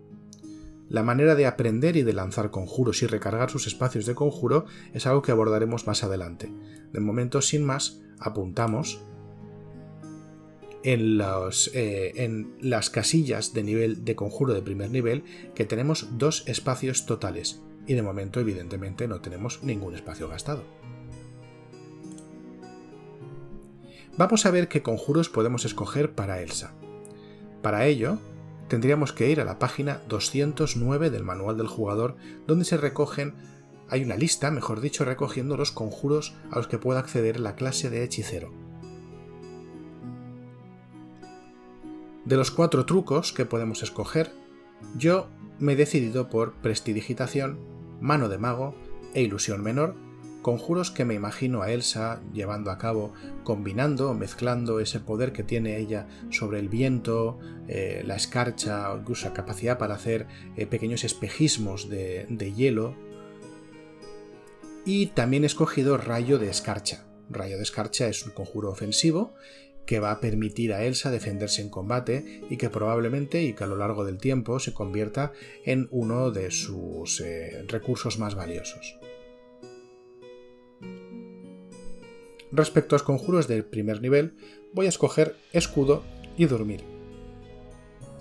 La 0.87 1.01
manera 1.01 1.33
de 1.33 1.47
aprender 1.47 1.95
y 1.95 2.03
de 2.03 2.13
lanzar 2.13 2.51
conjuros 2.51 3.01
y 3.01 3.07
recargar 3.07 3.49
sus 3.49 3.65
espacios 3.65 4.05
de 4.05 4.13
conjuro 4.13 4.65
es 4.93 5.07
algo 5.07 5.23
que 5.23 5.31
abordaremos 5.31 5.87
más 5.87 6.03
adelante. 6.03 6.53
De 6.93 6.99
momento, 6.99 7.41
sin 7.41 7.65
más, 7.65 8.01
apuntamos 8.19 9.01
en, 10.85 11.19
eh, 11.73 12.13
en 12.15 12.55
las 12.61 12.91
casillas 12.91 13.53
de 13.53 13.63
nivel 13.63 14.05
de 14.05 14.15
conjuro 14.15 14.53
de 14.53 14.61
primer 14.61 14.91
nivel 14.91 15.23
que 15.55 15.65
tenemos 15.65 16.17
dos 16.17 16.47
espacios 16.47 17.07
totales 17.07 17.61
y 17.87 17.95
de 17.95 18.03
momento 18.03 18.39
evidentemente 18.39 19.07
no 19.07 19.19
tenemos 19.19 19.63
ningún 19.63 19.95
espacio 19.95 20.29
gastado. 20.29 20.63
Vamos 24.17 24.45
a 24.45 24.51
ver 24.51 24.67
qué 24.67 24.81
conjuros 24.81 25.27
podemos 25.27 25.65
escoger 25.65 26.13
para 26.13 26.41
Elsa. 26.41 26.73
Para 27.63 27.87
ello, 27.87 28.19
tendríamos 28.67 29.11
que 29.11 29.29
ir 29.29 29.41
a 29.41 29.45
la 29.45 29.59
página 29.59 30.01
209 30.07 31.09
del 31.09 31.23
manual 31.23 31.57
del 31.57 31.67
jugador 31.67 32.15
donde 32.45 32.63
se 32.63 32.77
recogen, 32.77 33.33
hay 33.89 34.03
una 34.03 34.15
lista, 34.15 34.51
mejor 34.51 34.81
dicho, 34.81 35.03
recogiendo 35.03 35.57
los 35.57 35.71
conjuros 35.71 36.35
a 36.51 36.57
los 36.57 36.67
que 36.67 36.77
pueda 36.77 36.99
acceder 36.99 37.39
la 37.39 37.55
clase 37.55 37.89
de 37.89 38.03
hechicero. 38.03 38.64
De 42.25 42.37
los 42.37 42.49
cuatro 42.49 42.87
trucos 42.87 43.33
que 43.33 43.45
podemos 43.45 43.83
escoger, 43.83 44.31
yo 44.97 45.29
me 45.59 45.73
he 45.73 45.75
decidido 45.75 46.27
por 46.27 46.55
prestidigitación, 46.55 47.59
mano 48.01 48.29
de 48.29 48.39
mago 48.39 48.73
e 49.13 49.21
ilusión 49.21 49.61
menor, 49.61 49.95
conjuros 50.41 50.89
que 50.89 51.05
me 51.05 51.13
imagino 51.13 51.61
a 51.61 51.71
Elsa 51.71 52.23
llevando 52.33 52.71
a 52.71 52.79
cabo, 52.79 53.13
combinando 53.43 54.15
mezclando 54.15 54.79
ese 54.79 54.99
poder 54.99 55.33
que 55.33 55.43
tiene 55.43 55.77
ella 55.77 56.07
sobre 56.31 56.59
el 56.59 56.67
viento, 56.67 57.37
eh, 57.67 58.03
la 58.03 58.15
escarcha 58.15 58.91
incluso 58.99 59.31
capacidad 59.31 59.77
para 59.77 59.93
hacer 59.93 60.25
eh, 60.55 60.65
pequeños 60.65 61.03
espejismos 61.03 61.89
de, 61.89 62.25
de 62.29 62.53
hielo. 62.53 62.95
Y 64.83 65.07
también 65.07 65.43
he 65.43 65.47
escogido 65.47 65.97
rayo 65.97 66.39
de 66.39 66.49
escarcha. 66.49 67.05
Rayo 67.29 67.57
de 67.57 67.63
escarcha 67.63 68.07
es 68.07 68.25
un 68.25 68.31
conjuro 68.31 68.69
ofensivo 68.69 69.35
que 69.85 69.99
va 69.99 70.11
a 70.11 70.19
permitir 70.19 70.73
a 70.73 70.83
Elsa 70.83 71.11
defenderse 71.11 71.61
en 71.61 71.69
combate 71.69 72.41
y 72.49 72.57
que 72.57 72.69
probablemente 72.69 73.43
y 73.43 73.53
que 73.53 73.63
a 73.63 73.67
lo 73.67 73.77
largo 73.77 74.05
del 74.05 74.17
tiempo 74.17 74.59
se 74.59 74.73
convierta 74.73 75.31
en 75.63 75.87
uno 75.91 76.31
de 76.31 76.51
sus 76.51 77.21
eh, 77.21 77.63
recursos 77.67 78.19
más 78.19 78.35
valiosos. 78.35 78.97
Respecto 82.51 82.95
a 82.95 82.97
los 82.97 83.03
conjuros 83.03 83.47
del 83.47 83.65
primer 83.65 84.01
nivel, 84.01 84.33
voy 84.73 84.85
a 84.85 84.89
escoger 84.89 85.35
escudo 85.51 86.03
y 86.37 86.45
dormir. 86.45 86.83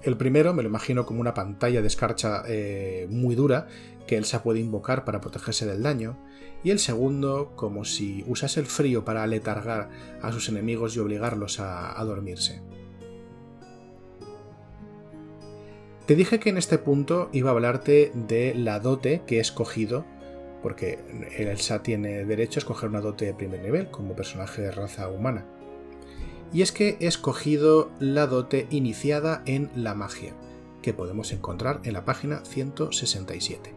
El 0.03 0.19
primero 0.19 0.53
me 0.53 0.63
lo 0.63 0.69
imagino 0.69 1.07
como 1.07 1.21
una 1.21 1.33
pantalla 1.33 1.81
de 1.81 1.87
escarcha 1.87 2.43
eh, 2.47 3.07
muy 3.09 3.35
dura 3.35 3.69
que 4.07 4.17
Elsa 4.17 4.43
puede 4.43 4.61
invocar 4.61 5.05
para 5.05 5.21
protegerse 5.21 5.67
del 5.67 5.83
daño, 5.83 6.17
y 6.63 6.71
el 6.71 6.79
segundo 6.79 7.53
como 7.57 7.85
si 7.85 8.25
usase 8.27 8.61
el 8.61 8.67
frío 8.67 9.05
para 9.05 9.23
aletargar 9.23 9.91
a 10.23 10.33
sus 10.33 10.49
enemigos 10.49 10.97
y 10.97 11.01
obligarlos 11.01 11.61
a, 11.61 12.03
dormirse. 12.05 12.63
Te 16.07 16.17
dije 16.17 16.39
que 16.39 16.51
en 16.51 16.59
este 16.59 16.79
punto 16.79 17.31
iba 17.33 17.51
a 17.51 17.53
hablarte 17.53 18.13
de 18.15 18.55
la 18.55 18.81
dote 18.81 19.23
que 19.27 19.39
he 19.39 19.41
escogido, 19.41 20.05
porque 20.63 20.99
Elsa 21.37 21.83
tiene 21.83 22.25
derecho 22.25 22.59
a 22.59 22.63
escoger 22.63 22.89
una 22.89 23.01
dote 23.01 23.27
de 23.27 23.35
primer 23.35 23.61
nivel 23.61 23.91
como 23.91 24.17
personaje 24.17 24.63
de 24.63 24.71
raza 24.71 25.09
humana. 25.09 25.47
Y 26.53 26.63
es 26.63 26.73
que 26.73 26.97
he 27.01 27.07
escogido 27.07 27.91
la 28.01 28.27
dote 28.27 28.67
iniciada 28.71 29.43
en 29.45 29.71
la 29.75 29.95
magia, 29.95 30.35
que 30.83 30.95
podemos 30.95 31.33
encontrar 31.33 31.81
en 31.85 31.95
la 31.95 32.05
página 32.05 32.45
167. 32.45 33.74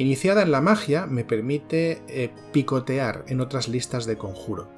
Iniciada 0.00 0.40
en 0.40 0.50
la 0.50 0.62
magia 0.62 1.04
me 1.04 1.26
permite 1.26 2.00
eh, 2.08 2.30
picotear 2.54 3.26
en 3.28 3.42
otras 3.42 3.68
listas 3.68 4.06
de 4.06 4.16
conjuro 4.16 4.70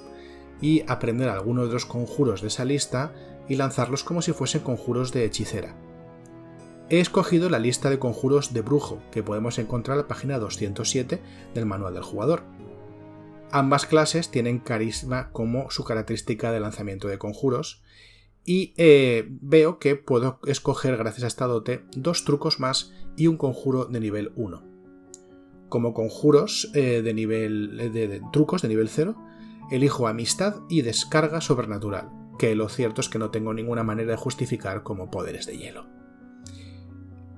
y 0.61 0.83
aprender 0.89 1.29
algunos 1.29 1.69
de 1.69 1.75
los 1.75 1.87
conjuros 1.87 2.41
de 2.43 2.49
esa 2.49 2.65
lista 2.65 3.15
y 3.49 3.55
lanzarlos 3.55 4.03
como 4.03 4.21
si 4.21 4.33
fuesen 4.33 4.63
conjuros 4.63 5.13
de 5.13 5.25
hechicera. 5.25 5.77
He 6.91 6.99
escogido 6.99 7.51
la 7.51 7.61
lista 7.61 7.89
de 7.89 8.01
conjuros 8.01 8.53
de 8.53 8.63
brujo 8.63 9.01
que 9.13 9.23
podemos 9.23 9.61
encontrar 9.61 9.95
en 9.97 10.03
la 10.03 10.09
página 10.09 10.41
207 10.41 11.21
del 11.55 11.67
manual 11.67 11.95
del 11.95 12.03
jugador. 12.03 12.43
Ambas 13.53 13.87
clases 13.87 14.29
tienen 14.29 14.59
carisma 14.59 15.31
como 15.31 15.71
su 15.71 15.85
característica 15.85 16.51
de 16.51 16.59
lanzamiento 16.59 17.07
de 17.07 17.19
conjuros 17.19 17.85
y 18.45 18.75
eh, 18.77 19.29
veo 19.41 19.79
que 19.79 19.95
puedo 19.95 20.41
escoger 20.47 20.97
gracias 20.97 21.23
a 21.23 21.29
esta 21.29 21.47
dote 21.47 21.85
dos 21.95 22.25
trucos 22.25 22.59
más 22.59 22.93
y 23.17 23.29
un 23.29 23.37
conjuro 23.37 23.85
de 23.85 24.01
nivel 24.01 24.33
1 24.35 24.72
como 25.73 25.95
conjuros 25.95 26.71
eh, 26.75 27.01
de 27.01 27.15
nivel 27.15 27.79
de, 27.95 28.21
trucos 28.31 28.61
de 28.61 28.69
nivel 28.69 28.91
0, 28.91 29.17
elijo 29.71 30.07
amistad 30.07 30.57
y 30.69 30.83
descarga 30.83 31.41
sobrenatural, 31.41 32.11
que 32.39 32.55
lo 32.55 32.69
cierto 32.69 33.01
es 33.01 33.09
que 33.09 33.19
no 33.19 33.31
tengo 33.31 33.55
ninguna 33.55 33.83
manera 33.83 34.11
de 34.11 34.19
justificar 34.19 34.83
como 34.83 35.11
poderes 35.11 35.47
de 35.47 35.57
hielo. 35.57 35.87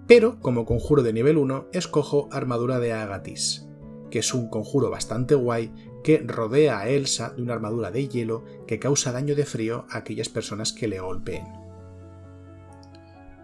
Pero 0.09 0.41
como 0.41 0.65
conjuro 0.65 1.05
de 1.05 1.13
nivel 1.13 1.37
1 1.37 1.69
escojo 1.73 2.29
armadura 2.33 2.81
de 2.81 2.93
Agatis, 2.93 3.69
que 4.11 4.19
es 4.19 4.35
un 4.35 4.49
conjuro 4.49 4.91
bastante 4.91 5.37
guay 5.37 5.73
que 6.03 6.19
rodea 6.19 6.81
a 6.81 6.89
Elsa 6.89 7.35
de 7.37 7.43
una 7.43 7.55
armadura 7.55 7.93
de 7.93 8.09
hielo 8.09 8.45
que 8.67 8.81
causa 8.81 9.13
daño 9.13 9.37
de 9.37 9.47
frío 9.47 9.87
a 9.91 9.99
aquellas 9.99 10.29
personas 10.29 10.73
que 10.73 10.89
le 10.89 10.99
golpeen. 10.99 11.64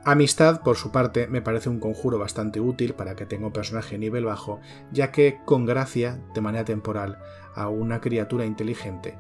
Amistad, 0.05 0.63
por 0.63 0.77
su 0.77 0.91
parte, 0.91 1.27
me 1.27 1.43
parece 1.43 1.69
un 1.69 1.79
conjuro 1.79 2.19
bastante 2.19 2.59
útil 2.59 2.95
para 2.95 3.15
que 3.17 3.27
tenga 3.27 3.47
un 3.47 3.53
personaje 3.53 3.99
nivel 3.99 4.25
bajo, 4.25 4.61
ya 4.91 5.13
que 5.13 5.41
con 5.45 5.67
gracia, 5.67 6.19
de 6.35 6.41
manera 6.41 6.65
temporal, 6.65 7.19
a 7.55 7.69
una 7.69 8.01
criatura 8.01 8.47
inteligente 8.47 9.19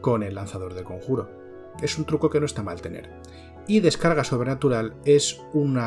con 0.00 0.22
el 0.22 0.36
lanzador 0.36 0.74
de 0.74 0.84
conjuro. 0.84 1.30
es 1.80 1.96
un 1.96 2.04
truco 2.04 2.30
que 2.30 2.38
no 2.38 2.46
está 2.46 2.62
mal 2.62 2.80
tener. 2.80 3.10
Y 3.66 3.80
descarga 3.80 4.24
sobrenatural 4.24 4.94
es 5.04 5.40
un 5.54 5.80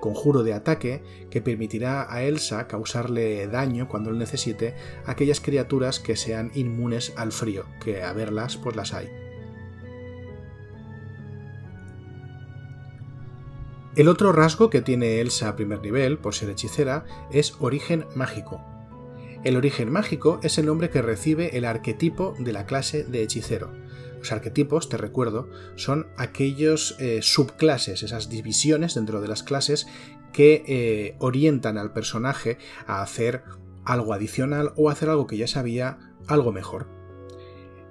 conjuro 0.00 0.42
de 0.42 0.54
ataque 0.54 1.02
que 1.30 1.42
permitirá 1.42 2.12
a 2.12 2.22
Elsa 2.22 2.68
causarle 2.68 3.46
daño 3.48 3.88
cuando 3.88 4.10
lo 4.10 4.16
necesite 4.16 4.74
a 5.04 5.12
aquellas 5.12 5.40
criaturas 5.40 6.00
que 6.00 6.16
sean 6.16 6.50
inmunes 6.54 7.12
al 7.16 7.32
frío, 7.32 7.64
que 7.82 8.02
a 8.02 8.12
verlas 8.12 8.56
pues 8.56 8.76
las 8.76 8.94
hay. 8.94 9.25
El 13.96 14.08
otro 14.08 14.30
rasgo 14.30 14.68
que 14.68 14.82
tiene 14.82 15.20
Elsa 15.22 15.48
a 15.48 15.56
primer 15.56 15.80
nivel, 15.80 16.18
por 16.18 16.34
ser 16.34 16.50
hechicera, 16.50 17.06
es 17.32 17.54
origen 17.60 18.04
mágico. 18.14 18.62
El 19.42 19.56
origen 19.56 19.90
mágico 19.90 20.38
es 20.42 20.58
el 20.58 20.66
nombre 20.66 20.90
que 20.90 21.00
recibe 21.00 21.56
el 21.56 21.64
arquetipo 21.64 22.34
de 22.38 22.52
la 22.52 22.66
clase 22.66 23.04
de 23.04 23.22
hechicero. 23.22 23.72
Los 24.18 24.32
arquetipos, 24.32 24.90
te 24.90 24.98
recuerdo, 24.98 25.48
son 25.76 26.08
aquellos 26.18 26.96
eh, 27.00 27.20
subclases, 27.22 28.02
esas 28.02 28.28
divisiones 28.28 28.94
dentro 28.94 29.22
de 29.22 29.28
las 29.28 29.42
clases 29.42 29.86
que 30.30 30.62
eh, 30.66 31.16
orientan 31.18 31.78
al 31.78 31.94
personaje 31.94 32.58
a 32.86 33.00
hacer 33.00 33.44
algo 33.86 34.12
adicional 34.12 34.74
o 34.76 34.90
hacer 34.90 35.08
algo 35.08 35.26
que 35.26 35.38
ya 35.38 35.46
sabía, 35.46 36.12
algo 36.26 36.52
mejor. 36.52 36.86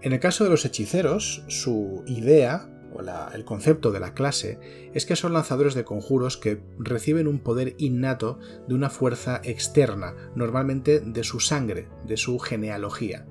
En 0.03 0.13
el 0.13 0.19
caso 0.19 0.43
de 0.43 0.51
los 0.51 0.65
hechiceros, 0.65 1.43
su 1.47 2.03
idea 2.05 2.69
el 3.33 3.45
concepto 3.45 3.91
de 3.91 3.99
la 3.99 4.13
clase 4.13 4.59
es 4.93 5.05
que 5.05 5.15
son 5.15 5.33
lanzadores 5.33 5.73
de 5.73 5.83
conjuros 5.83 6.37
que 6.37 6.61
reciben 6.77 7.27
un 7.27 7.39
poder 7.39 7.75
innato 7.77 8.39
de 8.67 8.75
una 8.75 8.89
fuerza 8.89 9.41
externa, 9.43 10.15
normalmente 10.35 10.99
de 10.99 11.23
su 11.23 11.39
sangre, 11.39 11.87
de 12.05 12.17
su 12.17 12.39
genealogía. 12.39 13.25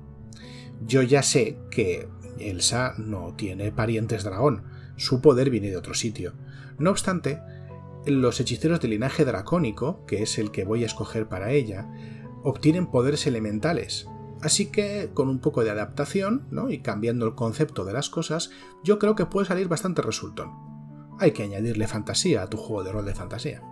Yo 0.85 1.01
ya 1.01 1.23
sé 1.23 1.57
que 1.71 2.07
Elsa 2.39 2.95
no 2.97 3.33
tiene 3.35 3.71
parientes 3.71 4.23
dragón, 4.23 4.63
su 4.97 5.21
poder 5.21 5.49
viene 5.49 5.69
de 5.69 5.77
otro 5.77 5.93
sitio. 5.93 6.33
No 6.77 6.91
obstante, 6.91 7.39
los 8.05 8.39
hechiceros 8.39 8.81
de 8.81 8.89
linaje 8.89 9.25
dracónico, 9.25 10.05
que 10.05 10.21
es 10.21 10.37
el 10.37 10.51
que 10.51 10.65
voy 10.65 10.83
a 10.83 10.87
escoger 10.87 11.27
para 11.27 11.51
ella, 11.51 11.89
obtienen 12.43 12.87
poderes 12.87 13.25
elementales, 13.25 14.07
Así 14.45 14.67
que 14.67 15.09
con 15.15 15.27
un 15.27 15.39
poco 15.39 15.63
de 15.63 15.71
adaptación 15.71 16.45
¿no? 16.51 16.69
y 16.69 16.77
cambiando 16.77 17.25
el 17.25 17.33
concepto 17.33 17.83
de 17.83 17.93
las 17.93 18.11
cosas, 18.11 18.51
yo 18.83 18.99
creo 18.99 19.15
que 19.15 19.25
puede 19.25 19.47
salir 19.47 19.67
bastante 19.67 20.03
resultón. 20.03 20.51
Hay 21.19 21.31
que 21.31 21.41
añadirle 21.41 21.87
fantasía 21.87 22.43
a 22.43 22.47
tu 22.47 22.57
juego 22.57 22.83
de 22.83 22.91
rol 22.91 23.05
de 23.05 23.15
fantasía. 23.15 23.63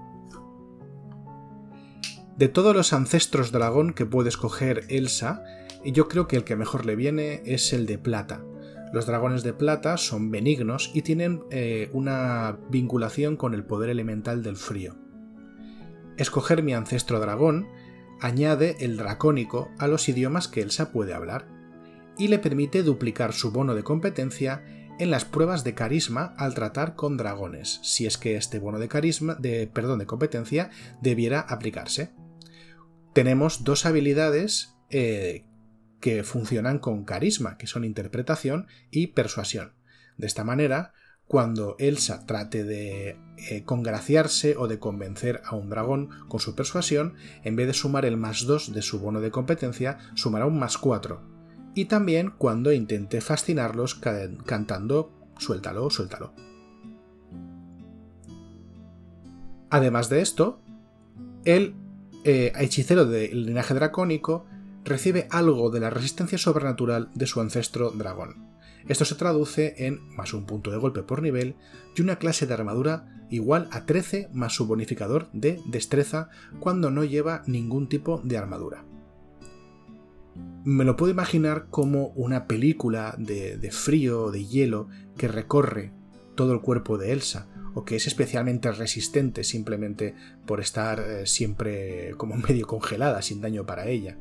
De 2.37 2.47
todos 2.47 2.75
los 2.75 2.91
ancestros 2.91 3.51
dragón 3.51 3.93
que 3.93 4.07
puede 4.07 4.29
escoger 4.29 4.85
Elsa, 4.89 5.43
yo 5.85 6.07
creo 6.07 6.27
que 6.27 6.37
el 6.37 6.43
que 6.43 6.55
mejor 6.55 6.87
le 6.87 6.95
viene 6.95 7.43
es 7.45 7.71
el 7.71 7.85
de 7.85 7.99
plata. 7.99 8.43
Los 8.91 9.05
dragones 9.05 9.43
de 9.43 9.53
plata 9.53 9.97
son 9.97 10.31
benignos 10.31 10.89
y 10.95 11.03
tienen 11.03 11.43
eh, 11.51 11.91
una 11.93 12.57
vinculación 12.71 13.37
con 13.37 13.53
el 13.53 13.63
poder 13.63 13.91
elemental 13.91 14.41
del 14.41 14.55
frío. 14.55 14.95
Escoger 16.17 16.63
mi 16.63 16.73
ancestro 16.73 17.19
dragón 17.19 17.67
añade 18.19 18.77
el 18.79 18.97
dracónico 18.97 19.71
a 19.77 19.87
los 19.87 20.07
idiomas 20.09 20.47
que 20.47 20.61
Elsa 20.61 20.91
puede 20.91 21.13
hablar 21.13 21.47
y 22.17 22.27
le 22.27 22.39
permite 22.39 22.83
duplicar 22.83 23.33
su 23.33 23.51
bono 23.51 23.75
de 23.75 23.83
competencia 23.83 24.63
en 24.99 25.09
las 25.09 25.25
pruebas 25.25 25.63
de 25.63 25.73
carisma 25.73 26.33
al 26.37 26.53
tratar 26.53 26.95
con 26.95 27.17
dragones, 27.17 27.79
si 27.83 28.05
es 28.05 28.17
que 28.17 28.35
este 28.35 28.59
bono 28.59 28.79
de 28.79 28.87
carisma, 28.87 29.35
de, 29.35 29.67
perdón, 29.67 29.99
de 29.99 30.05
competencia 30.05 30.69
debiera 31.01 31.39
aplicarse. 31.39 32.11
Tenemos 33.13 33.63
dos 33.63 33.85
habilidades 33.85 34.75
eh, 34.89 35.45
que 35.99 36.23
funcionan 36.23 36.79
con 36.79 37.05
carisma, 37.05 37.57
que 37.57 37.67
son 37.67 37.83
interpretación 37.83 38.67
y 38.91 39.07
persuasión. 39.07 39.73
De 40.17 40.27
esta 40.27 40.43
manera, 40.43 40.93
cuando 41.33 41.75
Elsa 41.79 42.27
trate 42.27 42.63
de 42.63 43.17
eh, 43.37 43.63
congraciarse 43.65 44.55
o 44.55 44.67
de 44.67 44.77
convencer 44.77 45.41
a 45.45 45.55
un 45.55 45.67
dragón 45.67 46.11
con 46.27 46.39
su 46.39 46.53
persuasión, 46.53 47.15
en 47.43 47.55
vez 47.55 47.65
de 47.65 47.73
sumar 47.73 48.05
el 48.05 48.17
más 48.17 48.45
2 48.45 48.71
de 48.71 48.83
su 48.83 48.99
bono 48.99 49.19
de 49.19 49.31
competencia, 49.31 49.97
sumará 50.13 50.45
un 50.45 50.59
más 50.59 50.77
4. 50.77 51.23
Y 51.73 51.85
también 51.85 52.35
cuando 52.37 52.71
intente 52.71 53.19
fascinarlos 53.19 53.95
cantando 53.95 55.11
suéltalo, 55.39 55.89
suéltalo. 55.89 56.35
Además 59.71 60.09
de 60.09 60.21
esto, 60.21 60.61
el 61.45 61.73
eh, 62.25 62.53
hechicero 62.59 63.07
del 63.07 63.47
linaje 63.47 63.73
dracónico 63.73 64.45
recibe 64.83 65.27
algo 65.31 65.71
de 65.71 65.79
la 65.79 65.89
resistencia 65.89 66.37
sobrenatural 66.37 67.09
de 67.15 67.25
su 67.25 67.41
ancestro 67.41 67.89
dragón. 67.89 68.52
Esto 68.87 69.05
se 69.05 69.15
traduce 69.15 69.75
en 69.85 70.07
más 70.15 70.33
un 70.33 70.45
punto 70.45 70.71
de 70.71 70.77
golpe 70.77 71.03
por 71.03 71.21
nivel 71.21 71.55
y 71.95 72.01
una 72.01 72.17
clase 72.17 72.45
de 72.45 72.53
armadura 72.53 73.25
igual 73.29 73.67
a 73.71 73.85
13 73.85 74.29
más 74.33 74.53
su 74.53 74.67
bonificador 74.67 75.29
de 75.31 75.59
destreza 75.65 76.29
cuando 76.59 76.91
no 76.91 77.03
lleva 77.03 77.43
ningún 77.47 77.87
tipo 77.87 78.21
de 78.23 78.37
armadura. 78.37 78.85
Me 80.65 80.83
lo 80.83 80.95
puedo 80.95 81.11
imaginar 81.11 81.67
como 81.69 82.07
una 82.15 82.47
película 82.47 83.15
de, 83.17 83.69
frío 83.71 84.23
o 84.23 84.31
de 84.31 84.45
hielo 84.45 84.87
que 85.17 85.27
recorre 85.27 85.91
todo 86.35 86.53
el 86.53 86.61
cuerpo 86.61 86.97
de 86.97 87.11
Elsa, 87.11 87.47
o 87.75 87.85
que 87.85 87.95
es 87.95 88.07
especialmente 88.07 88.71
resistente 88.71 89.43
simplemente 89.43 90.15
por 90.45 90.59
estar 90.59 90.99
eh, 90.99 91.25
siempre 91.25 92.11
como 92.17 92.35
medio 92.47 92.67
congelada, 92.67 93.21
sin 93.21 93.41
daño 93.41 93.65
para 93.65 93.87
ella. 93.87 94.17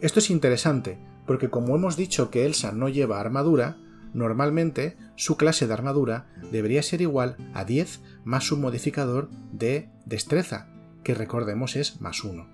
Esto 0.00 0.18
es 0.18 0.30
interesante, 0.30 0.98
porque 1.32 1.48
como 1.48 1.74
hemos 1.74 1.96
dicho 1.96 2.30
que 2.30 2.44
Elsa 2.44 2.72
no 2.72 2.90
lleva 2.90 3.18
armadura, 3.18 3.78
normalmente 4.12 4.98
su 5.16 5.38
clase 5.38 5.66
de 5.66 5.72
armadura 5.72 6.26
debería 6.50 6.82
ser 6.82 7.00
igual 7.00 7.38
a 7.54 7.64
10 7.64 8.00
más 8.22 8.44
su 8.44 8.58
modificador 8.58 9.30
de 9.50 9.88
destreza, 10.04 10.68
que 11.02 11.14
recordemos 11.14 11.74
es 11.74 12.02
más 12.02 12.22
1. 12.22 12.46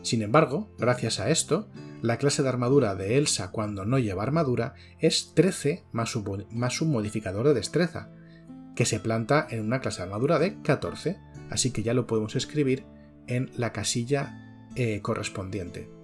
Sin 0.00 0.22
embargo, 0.22 0.74
gracias 0.78 1.20
a 1.20 1.28
esto, 1.28 1.68
la 2.00 2.16
clase 2.16 2.42
de 2.42 2.48
armadura 2.48 2.94
de 2.94 3.18
Elsa 3.18 3.50
cuando 3.50 3.84
no 3.84 3.98
lleva 3.98 4.22
armadura 4.22 4.72
es 4.98 5.34
13 5.34 5.84
más 5.92 6.08
su, 6.08 6.24
más 6.50 6.80
modificador 6.80 7.48
de 7.48 7.52
destreza, 7.52 8.08
que 8.74 8.86
se 8.86 8.98
planta 8.98 9.46
en 9.50 9.62
una 9.62 9.82
clase 9.82 9.98
de 9.98 10.04
armadura 10.04 10.38
de 10.38 10.62
14, 10.62 11.18
así 11.50 11.70
que 11.70 11.82
ya 11.82 11.92
lo 11.92 12.06
podemos 12.06 12.34
escribir 12.34 12.86
en 13.26 13.50
la 13.58 13.74
casilla 13.74 14.64
eh, 14.74 15.02
correspondiente. 15.02 15.99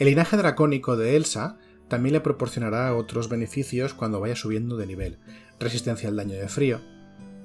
El 0.00 0.06
linaje 0.06 0.38
dracónico 0.38 0.96
de 0.96 1.14
Elsa 1.14 1.58
también 1.88 2.14
le 2.14 2.22
proporcionará 2.22 2.96
otros 2.96 3.28
beneficios 3.28 3.92
cuando 3.92 4.18
vaya 4.18 4.34
subiendo 4.34 4.78
de 4.78 4.86
nivel. 4.86 5.18
Resistencia 5.58 6.08
al 6.08 6.16
daño 6.16 6.36
de 6.36 6.48
frío, 6.48 6.80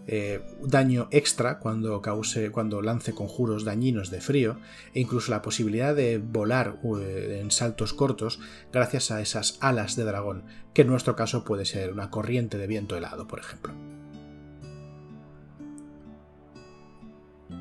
eh, 0.07 0.39
daño 0.63 1.09
extra 1.11 1.59
cuando, 1.59 2.01
cuando 2.53 2.81
lance 2.81 3.13
conjuros 3.13 3.65
dañinos 3.65 4.09
de 4.09 4.21
frío 4.21 4.57
e 4.93 5.01
incluso 5.01 5.31
la 5.31 5.41
posibilidad 5.41 5.93
de 5.93 6.17
volar 6.17 6.79
eh, 7.01 7.39
en 7.41 7.51
saltos 7.51 7.93
cortos 7.93 8.39
gracias 8.71 9.11
a 9.11 9.19
esas 9.19 9.57
alas 9.59 9.97
de 9.97 10.05
dragón, 10.05 10.45
que 10.73 10.83
en 10.83 10.87
nuestro 10.87 11.17
caso 11.17 11.43
puede 11.43 11.65
ser 11.65 11.91
una 11.91 12.09
corriente 12.09 12.57
de 12.57 12.67
viento 12.67 12.95
helado, 12.95 13.27
por 13.27 13.39
ejemplo. 13.39 13.73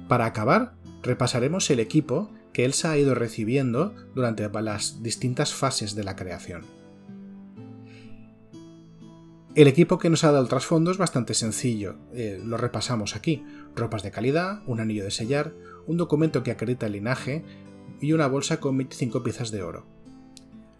Para 0.06 0.26
acabar, 0.26 0.74
repasaremos 1.02 1.68
el 1.70 1.80
equipo 1.80 2.30
que 2.54 2.64
Elsa 2.64 2.92
ha 2.92 2.96
ido 2.96 3.14
recibiendo 3.14 3.94
durante 4.14 4.48
las 4.48 5.02
distintas 5.02 5.52
fases 5.52 5.94
de 5.94 6.04
la 6.04 6.16
creación. 6.16 6.62
El 9.54 9.68
equipo 9.68 9.98
que 9.98 10.10
nos 10.10 10.24
ha 10.24 10.32
dado 10.32 10.42
el 10.42 10.48
trasfondo 10.48 10.90
es 10.90 10.96
bastante 10.96 11.34
sencillo, 11.34 11.96
eh, 12.12 12.40
lo 12.44 12.56
repasamos 12.56 13.14
aquí. 13.14 13.44
Ropas 13.76 14.02
de 14.02 14.10
calidad, 14.10 14.62
un 14.66 14.80
anillo 14.80 15.04
de 15.04 15.10
sellar, 15.10 15.52
un 15.86 15.96
documento 15.96 16.42
que 16.42 16.50
acredita 16.50 16.86
el 16.86 16.92
linaje 16.92 17.44
y 18.00 18.12
una 18.12 18.26
bolsa 18.26 18.58
con 18.58 18.76
25 18.78 19.22
piezas 19.22 19.50
de 19.50 19.62
oro. 19.62 19.86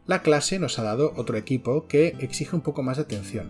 La 0.07 0.23
clase 0.23 0.59
nos 0.59 0.79
ha 0.79 0.83
dado 0.83 1.13
otro 1.17 1.37
equipo 1.37 1.87
que 1.87 2.17
exige 2.21 2.57
un 2.57 2.63
poco 2.63 2.83
más 2.83 2.97
de 2.97 3.05
atención. 3.05 3.49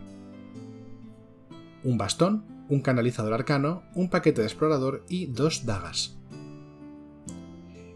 Un 1.83 1.99
bastón, 1.99 2.45
un 2.69 2.81
canalizador 2.81 3.33
arcano, 3.33 3.83
un 3.95 4.09
paquete 4.09 4.41
de 4.41 4.47
explorador 4.47 5.05
y 5.09 5.27
dos 5.27 5.67
dagas. 5.67 6.19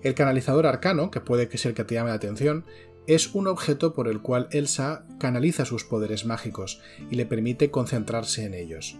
El 0.02 0.14
canalizador 0.14 0.66
arcano, 0.66 1.10
que 1.10 1.20
puede 1.20 1.48
que 1.48 1.58
sea 1.58 1.70
el 1.70 1.74
que 1.74 1.84
te 1.84 1.94
llame 1.94 2.10
la 2.10 2.16
atención, 2.16 2.64
es 3.08 3.34
un 3.34 3.46
objeto 3.46 3.94
por 3.94 4.06
el 4.06 4.20
cual 4.20 4.48
Elsa 4.52 5.06
canaliza 5.18 5.64
sus 5.64 5.84
poderes 5.84 6.26
mágicos 6.26 6.80
y 7.10 7.16
le 7.16 7.26
permite 7.26 7.70
concentrarse 7.70 8.44
en 8.44 8.54
ellos. 8.54 8.98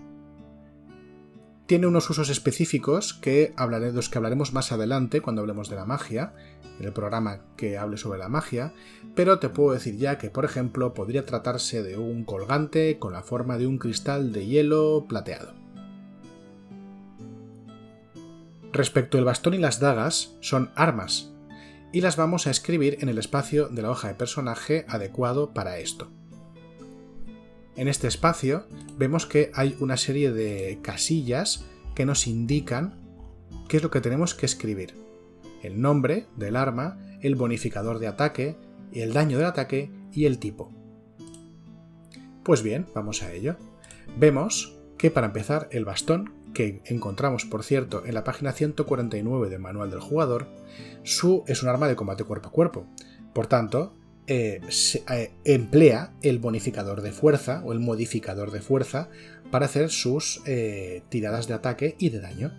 Tiene 1.67 1.87
unos 1.87 2.09
usos 2.09 2.31
específicos 2.31 3.13
que 3.13 3.53
los 3.93 4.09
que 4.09 4.17
hablaremos 4.17 4.55
más 4.55 4.73
adelante 4.73 5.21
cuando 5.21 5.43
hablemos 5.43 5.69
de 5.69 5.77
la 5.77 5.85
magia, 5.85 6.33
en 6.81 6.87
el 6.87 6.95
programa 6.95 7.43
que 7.59 7.77
hable 7.77 7.99
sobre 7.99 8.19
la 8.19 8.31
magia, 8.31 8.73
pero 9.15 9.39
te 9.39 9.51
puedo 9.51 9.75
decir 9.75 9.99
ya 9.99 10.17
que, 10.17 10.31
por 10.31 10.47
ejemplo, 10.47 10.95
podría 10.95 11.27
tratarse 11.27 11.83
de 11.83 11.99
un 11.99 12.25
colgante 12.25 12.99
con 12.99 13.13
la 13.13 13.23
forma 13.23 13.59
de 13.59 13.67
un 13.67 13.77
cristal 13.77 14.33
de 14.33 14.47
hielo 14.47 15.05
plateado. 15.07 15.53
Respecto 18.73 19.19
al 19.19 19.25
bastón 19.25 19.55
y 19.55 19.59
las 19.59 19.81
dagas, 19.81 20.37
son 20.41 20.71
armas, 20.75 21.33
y 21.93 22.01
las 22.01 22.17
vamos 22.17 22.47
a 22.47 22.51
escribir 22.51 22.99
en 23.01 23.09
el 23.09 23.19
espacio 23.19 23.69
de 23.69 23.83
la 23.83 23.91
hoja 23.91 24.09
de 24.09 24.15
personaje 24.15 24.85
adecuado 24.89 25.55
para 25.55 25.79
esto. 25.79 26.11
En 27.77 27.89
este 27.89 28.09
espacio 28.09 28.67
vemos 28.97 29.25
que 29.27 29.51
hay 29.55 29.77
una 29.81 29.97
serie 29.97 30.33
de 30.33 30.81
casillas 30.83 31.65
que 31.95 32.05
nos 32.05 32.27
indican 32.27 32.95
qué 33.69 33.79
es 33.79 33.83
lo 33.83 33.91
que 33.91 34.01
tenemos 34.01 34.35
que 34.35 34.47
escribir. 34.47 34.95
El 35.63 35.81
nombre 35.81 36.27
del 36.37 36.57
arma, 36.57 36.99
el 37.23 37.37
bonificador 37.37 37.99
de 37.99 38.09
ataque, 38.09 38.57
el 38.93 39.13
daño 39.13 39.39
del 39.39 39.47
ataque 39.47 39.91
y 40.13 40.27
el 40.27 40.39
tipo. 40.39 40.73
Pues 42.43 42.63
bien, 42.63 42.87
vamos 42.95 43.23
a 43.23 43.33
ello. 43.33 43.57
Vemos 44.19 44.77
que 44.97 45.11
para 45.11 45.29
empezar 45.29 45.69
el 45.71 45.85
bastón, 45.85 46.35
que 46.55 46.83
encontramos 46.87 47.45
por 47.45 47.65
cierto 47.65 48.05
en 48.05 48.15
la 48.15 48.25
página 48.25 48.53
149 48.53 49.49
del 49.49 49.61
manual 49.61 49.91
del 49.91 50.01
jugador, 50.01 50.49
su 51.03 51.45
es 51.47 51.63
un 51.63 51.69
arma 51.69 51.89
de 51.89 51.97
combate 51.97 52.25
cuerpo 52.25 52.49
a 52.49 52.53
cuerpo. 52.53 52.87
Por 53.33 53.47
tanto, 53.47 53.95
eh, 54.27 54.61
eh, 55.11 55.33
emplea 55.45 56.13
el 56.21 56.39
bonificador 56.39 57.01
de 57.01 57.13
fuerza 57.13 57.63
o 57.65 57.73
el 57.73 57.81
modificador 57.81 58.51
de 58.51 58.61
fuerza 58.61 59.09
para 59.51 59.65
hacer 59.65 59.89
sus 59.89 60.43
eh, 60.45 61.03
tiradas 61.09 61.49
de 61.49 61.55
ataque 61.55 61.97
y 61.99 62.11
de 62.11 62.21
daño. 62.21 62.53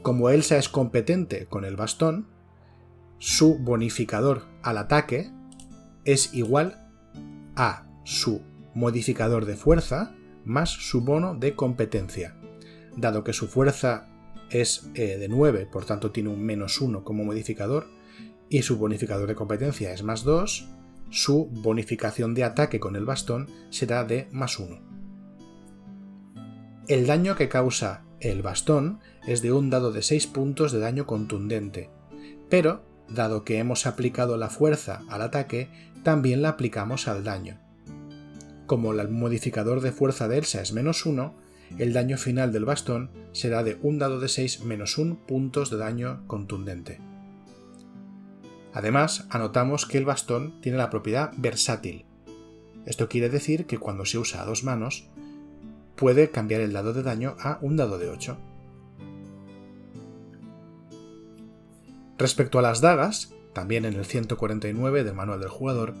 Como 0.00 0.30
Elsa 0.30 0.56
es 0.56 0.68
competente 0.68 1.46
con 1.46 1.64
el 1.64 1.76
bastón, 1.76 2.28
su 3.18 3.58
bonificador 3.58 4.48
al 4.62 4.78
ataque 4.78 5.30
es 6.04 6.32
igual 6.34 6.90
a 7.54 7.86
su 8.04 8.40
modificador 8.74 9.44
de 9.44 9.56
fuerza 9.56 10.14
más 10.44 10.70
su 10.70 11.02
bono 11.02 11.34
de 11.34 11.54
competencia. 11.54 12.36
Dado 12.96 13.24
que 13.24 13.32
su 13.32 13.48
fuerza 13.48 14.08
es 14.50 14.92
de 14.92 15.28
9, 15.28 15.68
por 15.72 15.84
tanto 15.84 16.10
tiene 16.10 16.28
un 16.28 16.42
menos 16.42 16.80
1 16.80 17.04
como 17.04 17.24
modificador, 17.24 17.88
y 18.48 18.62
su 18.62 18.76
bonificador 18.76 19.26
de 19.26 19.34
competencia 19.34 19.92
es 19.92 20.02
más 20.02 20.24
2, 20.24 20.68
su 21.10 21.46
bonificación 21.46 22.34
de 22.34 22.44
ataque 22.44 22.80
con 22.80 22.96
el 22.96 23.04
bastón 23.04 23.48
será 23.70 24.04
de 24.04 24.28
más 24.30 24.58
1. 24.58 24.80
El 26.88 27.06
daño 27.06 27.36
que 27.36 27.48
causa 27.48 28.04
el 28.20 28.42
bastón 28.42 29.00
es 29.26 29.40
de 29.40 29.52
un 29.52 29.70
dado 29.70 29.92
de 29.92 30.02
6 30.02 30.26
puntos 30.26 30.72
de 30.72 30.80
daño 30.80 31.06
contundente, 31.06 31.90
pero, 32.50 32.84
dado 33.08 33.44
que 33.44 33.58
hemos 33.58 33.86
aplicado 33.86 34.36
la 34.36 34.50
fuerza 34.50 35.02
al 35.08 35.22
ataque, 35.22 35.70
también 36.02 36.42
la 36.42 36.50
aplicamos 36.50 37.08
al 37.08 37.24
daño. 37.24 37.58
Como 38.66 38.92
el 38.92 39.08
modificador 39.08 39.80
de 39.80 39.92
fuerza 39.92 40.28
de 40.28 40.38
Elsa 40.38 40.62
es 40.62 40.72
menos 40.72 41.04
1, 41.04 41.34
el 41.78 41.92
daño 41.92 42.18
final 42.18 42.52
del 42.52 42.64
bastón 42.64 43.10
será 43.32 43.62
de 43.62 43.78
un 43.82 43.98
dado 43.98 44.20
de 44.20 44.28
6 44.28 44.64
menos 44.64 44.98
1 44.98 45.26
puntos 45.26 45.70
de 45.70 45.78
daño 45.78 46.26
contundente. 46.26 47.00
Además, 48.72 49.26
anotamos 49.30 49.86
que 49.86 49.98
el 49.98 50.04
bastón 50.04 50.60
tiene 50.60 50.78
la 50.78 50.90
propiedad 50.90 51.32
versátil. 51.36 52.06
Esto 52.86 53.08
quiere 53.08 53.28
decir 53.28 53.66
que 53.66 53.78
cuando 53.78 54.04
se 54.04 54.18
usa 54.18 54.42
a 54.42 54.46
dos 54.46 54.64
manos, 54.64 55.08
puede 55.96 56.30
cambiar 56.30 56.60
el 56.62 56.72
dado 56.72 56.92
de 56.92 57.02
daño 57.02 57.36
a 57.40 57.58
un 57.60 57.76
dado 57.76 57.98
de 57.98 58.08
8. 58.08 58.38
Respecto 62.18 62.58
a 62.58 62.62
las 62.62 62.80
dagas, 62.80 63.34
también 63.52 63.84
en 63.84 63.94
el 63.94 64.04
149 64.04 65.04
del 65.04 65.14
manual 65.14 65.40
del 65.40 65.48
jugador, 65.48 65.94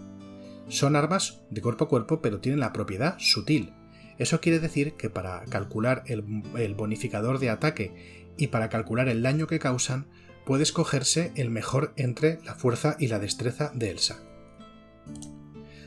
son 0.68 0.96
armas 0.96 1.42
de 1.50 1.60
cuerpo 1.60 1.84
a 1.84 1.88
cuerpo 1.88 2.20
pero 2.20 2.40
tienen 2.40 2.60
la 2.60 2.72
propiedad 2.72 3.16
sutil. 3.18 3.74
Eso 4.18 4.40
quiere 4.40 4.60
decir 4.60 4.94
que 4.94 5.10
para 5.10 5.44
calcular 5.46 6.04
el, 6.06 6.74
bonificador 6.74 7.38
de 7.38 7.50
ataque 7.50 8.30
y 8.36 8.48
para 8.48 8.68
calcular 8.68 9.08
el 9.08 9.22
daño 9.22 9.46
que 9.46 9.58
causan, 9.58 10.06
puede 10.44 10.62
escogerse 10.62 11.32
el 11.36 11.50
mejor 11.50 11.92
entre 11.96 12.38
la 12.44 12.54
fuerza 12.54 12.96
y 12.98 13.08
la 13.08 13.18
destreza 13.18 13.72
de 13.74 13.90
Elsa. 13.90 14.22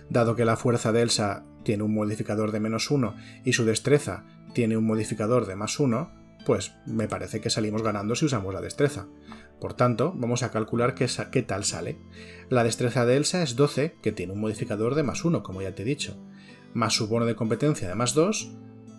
Dado 0.09 0.35
que 0.35 0.45
la 0.45 0.57
fuerza 0.57 0.91
de 0.91 1.01
Elsa 1.01 1.45
tiene 1.63 1.83
un 1.83 1.93
modificador 1.93 2.51
de 2.51 2.59
menos 2.59 2.91
1 2.91 3.15
y 3.43 3.53
su 3.53 3.65
destreza 3.65 4.25
tiene 4.53 4.77
un 4.77 4.85
modificador 4.85 5.45
de 5.45 5.55
más 5.55 5.79
1, 5.79 6.11
pues 6.45 6.73
me 6.85 7.07
parece 7.07 7.41
que 7.41 7.49
salimos 7.49 7.81
ganando 7.81 8.15
si 8.15 8.25
usamos 8.25 8.53
la 8.53 8.61
destreza. 8.61 9.07
Por 9.59 9.73
tanto, 9.73 10.13
vamos 10.15 10.43
a 10.43 10.51
calcular 10.51 10.95
qué, 10.95 11.07
tal 11.43 11.63
sale. 11.63 11.97
La 12.49 12.63
destreza 12.63 13.05
de 13.05 13.17
Elsa 13.17 13.41
es 13.41 13.55
12, 13.55 13.95
que 14.01 14.11
tiene 14.11 14.33
un 14.33 14.41
modificador 14.41 14.95
de 14.95 15.03
más 15.03 15.23
1, 15.25 15.43
como 15.43 15.61
ya 15.61 15.73
te 15.73 15.83
he 15.83 15.85
dicho, 15.85 16.17
más 16.73 16.93
su 16.93 17.07
bono 17.07 17.25
de 17.25 17.35
competencia 17.35 17.87
de 17.87 17.95
más 17.95 18.13
2, 18.13 18.51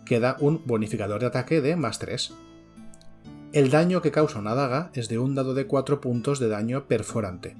queda 0.04 0.36
un 0.40 0.62
bonificador 0.64 1.20
de 1.20 1.26
ataque 1.26 1.60
de 1.60 1.76
más 1.76 1.98
3. 1.98 2.34
El 3.52 3.70
daño 3.70 4.02
que 4.02 4.10
causa 4.10 4.38
una 4.38 4.54
daga 4.54 4.90
es 4.94 5.08
de 5.08 5.18
un 5.18 5.34
dado 5.34 5.54
de 5.54 5.66
4 5.66 6.00
puntos 6.00 6.40
de 6.40 6.48
daño 6.48 6.86
perforante. 6.86 7.56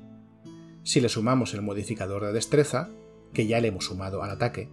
Si 0.83 1.01
le 1.01 1.09
sumamos 1.09 1.53
el 1.55 1.63
modificador 1.63 2.25
de 2.25 2.33
destreza, 2.33 2.89
que 3.33 3.47
ya 3.47 3.61
le 3.61 3.69
hemos 3.69 3.85
sumado 3.85 4.23
al 4.23 4.31
ataque, 4.31 4.71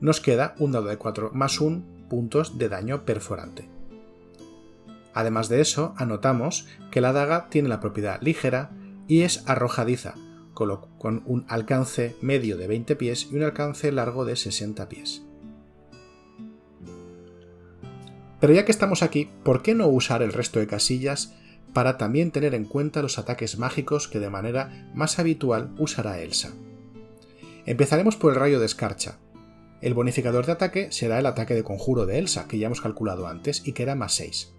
nos 0.00 0.20
queda 0.20 0.54
un 0.58 0.72
dado 0.72 0.86
de 0.86 0.96
4 0.96 1.30
más 1.32 1.60
1 1.60 2.08
puntos 2.08 2.58
de 2.58 2.68
daño 2.68 3.04
perforante. 3.04 3.69
Además 5.14 5.48
de 5.48 5.60
eso, 5.60 5.94
anotamos 5.96 6.66
que 6.90 7.00
la 7.00 7.12
daga 7.12 7.48
tiene 7.50 7.68
la 7.68 7.80
propiedad 7.80 8.20
ligera 8.20 8.70
y 9.08 9.22
es 9.22 9.42
arrojadiza, 9.46 10.14
con 10.54 11.22
un 11.26 11.44
alcance 11.48 12.16
medio 12.20 12.56
de 12.56 12.66
20 12.66 12.96
pies 12.96 13.28
y 13.30 13.36
un 13.36 13.42
alcance 13.42 13.90
largo 13.92 14.24
de 14.24 14.36
60 14.36 14.88
pies. 14.88 15.22
Pero 18.40 18.54
ya 18.54 18.64
que 18.64 18.72
estamos 18.72 19.02
aquí, 19.02 19.28
¿por 19.44 19.62
qué 19.62 19.74
no 19.74 19.86
usar 19.88 20.22
el 20.22 20.32
resto 20.32 20.60
de 20.60 20.66
casillas 20.66 21.34
para 21.74 21.98
también 21.98 22.30
tener 22.30 22.54
en 22.54 22.64
cuenta 22.64 23.02
los 23.02 23.18
ataques 23.18 23.58
mágicos 23.58 24.08
que 24.08 24.18
de 24.18 24.30
manera 24.30 24.90
más 24.94 25.18
habitual 25.18 25.74
usará 25.78 26.20
Elsa? 26.20 26.50
Empezaremos 27.66 28.16
por 28.16 28.32
el 28.32 28.40
rayo 28.40 28.58
de 28.58 28.66
escarcha. 28.66 29.18
El 29.82 29.94
bonificador 29.94 30.46
de 30.46 30.52
ataque 30.52 30.90
será 30.90 31.18
el 31.18 31.26
ataque 31.26 31.54
de 31.54 31.64
conjuro 31.64 32.06
de 32.06 32.18
Elsa, 32.18 32.48
que 32.48 32.58
ya 32.58 32.66
hemos 32.66 32.80
calculado 32.80 33.26
antes 33.26 33.66
y 33.66 33.72
que 33.72 33.82
era 33.82 33.94
más 33.94 34.14
6. 34.14 34.54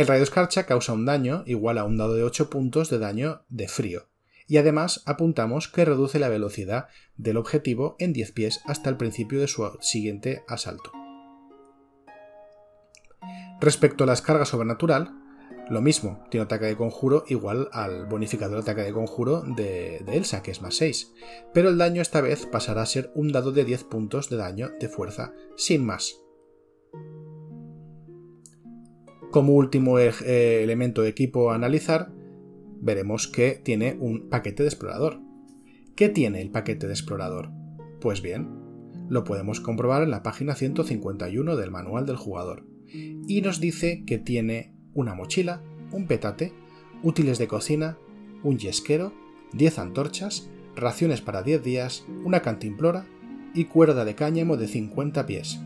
El 0.00 0.06
rayo 0.06 0.20
de 0.20 0.24
escarcha 0.24 0.64
causa 0.64 0.94
un 0.94 1.04
daño 1.04 1.42
igual 1.44 1.76
a 1.76 1.84
un 1.84 1.98
dado 1.98 2.14
de 2.14 2.24
8 2.24 2.48
puntos 2.48 2.88
de 2.88 2.98
daño 2.98 3.42
de 3.50 3.68
frío, 3.68 4.08
y 4.46 4.56
además 4.56 5.02
apuntamos 5.04 5.68
que 5.68 5.84
reduce 5.84 6.18
la 6.18 6.30
velocidad 6.30 6.88
del 7.18 7.36
objetivo 7.36 7.96
en 7.98 8.14
10 8.14 8.32
pies 8.32 8.60
hasta 8.64 8.88
el 8.88 8.96
principio 8.96 9.40
de 9.40 9.46
su 9.46 9.70
siguiente 9.82 10.42
asalto. 10.48 10.90
Respecto 13.60 14.04
a 14.04 14.06
la 14.06 14.16
carga 14.16 14.46
sobrenatural, 14.46 15.12
lo 15.68 15.82
mismo, 15.82 16.24
tiene 16.30 16.44
ataque 16.44 16.64
de 16.64 16.78
conjuro 16.78 17.24
igual 17.28 17.68
al 17.70 18.06
bonificador 18.06 18.64
de 18.64 18.70
ataque 18.70 18.86
de 18.86 18.94
conjuro 18.94 19.42
de, 19.42 19.98
Elsa, 20.10 20.42
que 20.42 20.50
es 20.50 20.62
más 20.62 20.76
6, 20.76 21.12
pero 21.52 21.68
el 21.68 21.76
daño 21.76 22.00
esta 22.00 22.22
vez 22.22 22.46
pasará 22.46 22.80
a 22.80 22.86
ser 22.86 23.12
un 23.14 23.32
dado 23.32 23.52
de 23.52 23.66
10 23.66 23.84
puntos 23.84 24.30
de 24.30 24.38
daño 24.38 24.70
de 24.80 24.88
fuerza, 24.88 25.34
sin 25.58 25.84
más. 25.84 26.22
Como 29.30 29.54
último 29.54 29.98
eh, 29.98 30.12
elemento 30.62 31.02
de 31.02 31.08
equipo 31.08 31.50
a 31.50 31.54
analizar, 31.54 32.10
veremos 32.80 33.28
que 33.28 33.60
tiene 33.62 33.96
un 34.00 34.28
paquete 34.28 34.64
de 34.64 34.68
explorador. 34.68 35.20
¿Qué 35.94 36.08
tiene 36.08 36.40
el 36.40 36.50
paquete 36.50 36.86
de 36.86 36.92
explorador? 36.92 37.50
Pues 38.00 38.22
bien, 38.22 38.48
lo 39.08 39.22
podemos 39.22 39.60
comprobar 39.60 40.02
en 40.02 40.10
la 40.10 40.22
página 40.22 40.54
151 40.54 41.56
del 41.56 41.70
manual 41.70 42.06
del 42.06 42.16
jugador 42.16 42.64
y 42.92 43.40
nos 43.42 43.60
dice 43.60 44.02
que 44.04 44.18
tiene 44.18 44.74
una 44.94 45.14
mochila, 45.14 45.62
un 45.92 46.06
petate, 46.06 46.52
útiles 47.02 47.38
de 47.38 47.46
cocina, 47.46 47.98
un 48.42 48.58
yesquero, 48.58 49.12
10 49.52 49.78
antorchas, 49.78 50.50
raciones 50.74 51.20
para 51.20 51.42
10 51.42 51.62
días, 51.62 52.04
una 52.24 52.42
cantimplora 52.42 53.06
y 53.54 53.66
cuerda 53.66 54.04
de 54.04 54.14
cáñamo 54.14 54.56
de 54.56 54.66
50 54.66 55.26
pies. 55.26 55.60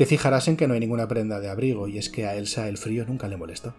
Te 0.00 0.06
fijarás 0.06 0.48
en 0.48 0.56
que 0.56 0.66
no 0.66 0.72
hay 0.72 0.80
ninguna 0.80 1.08
prenda 1.08 1.40
de 1.40 1.50
abrigo 1.50 1.86
y 1.86 1.98
es 1.98 2.08
que 2.08 2.24
a 2.24 2.34
Elsa 2.34 2.68
el 2.68 2.78
frío 2.78 3.04
nunca 3.04 3.28
le 3.28 3.36
molestó. 3.36 3.74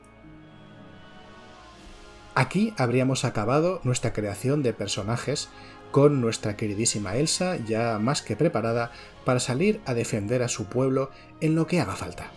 Aquí 2.35 2.75
habríamos 2.77 3.25
acabado 3.25 3.81
nuestra 3.83 4.13
creación 4.13 4.61
de 4.61 4.71
personajes 4.71 5.49
con 5.89 6.21
nuestra 6.21 6.55
queridísima 6.57 7.15
Elsa 7.15 7.57
ya 7.65 7.97
más 7.97 8.21
que 8.21 8.35
preparada 8.35 8.91
para 9.25 9.39
salir 9.39 9.81
a 9.87 9.95
defender 9.95 10.43
a 10.43 10.47
su 10.47 10.65
pueblo 10.65 11.09
en 11.39 11.55
lo 11.55 11.65
que 11.65 11.79
haga 11.79 11.95
falta. 11.95 12.29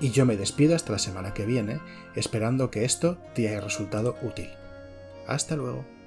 Y 0.00 0.10
yo 0.10 0.26
me 0.26 0.36
despido 0.36 0.74
hasta 0.74 0.90
la 0.90 0.98
semana 0.98 1.34
que 1.34 1.46
viene, 1.46 1.78
esperando 2.16 2.72
que 2.72 2.84
esto 2.84 3.16
te 3.32 3.46
haya 3.46 3.60
resultado 3.60 4.16
útil. 4.22 4.48
Hasta 5.28 5.54
luego. 5.54 5.97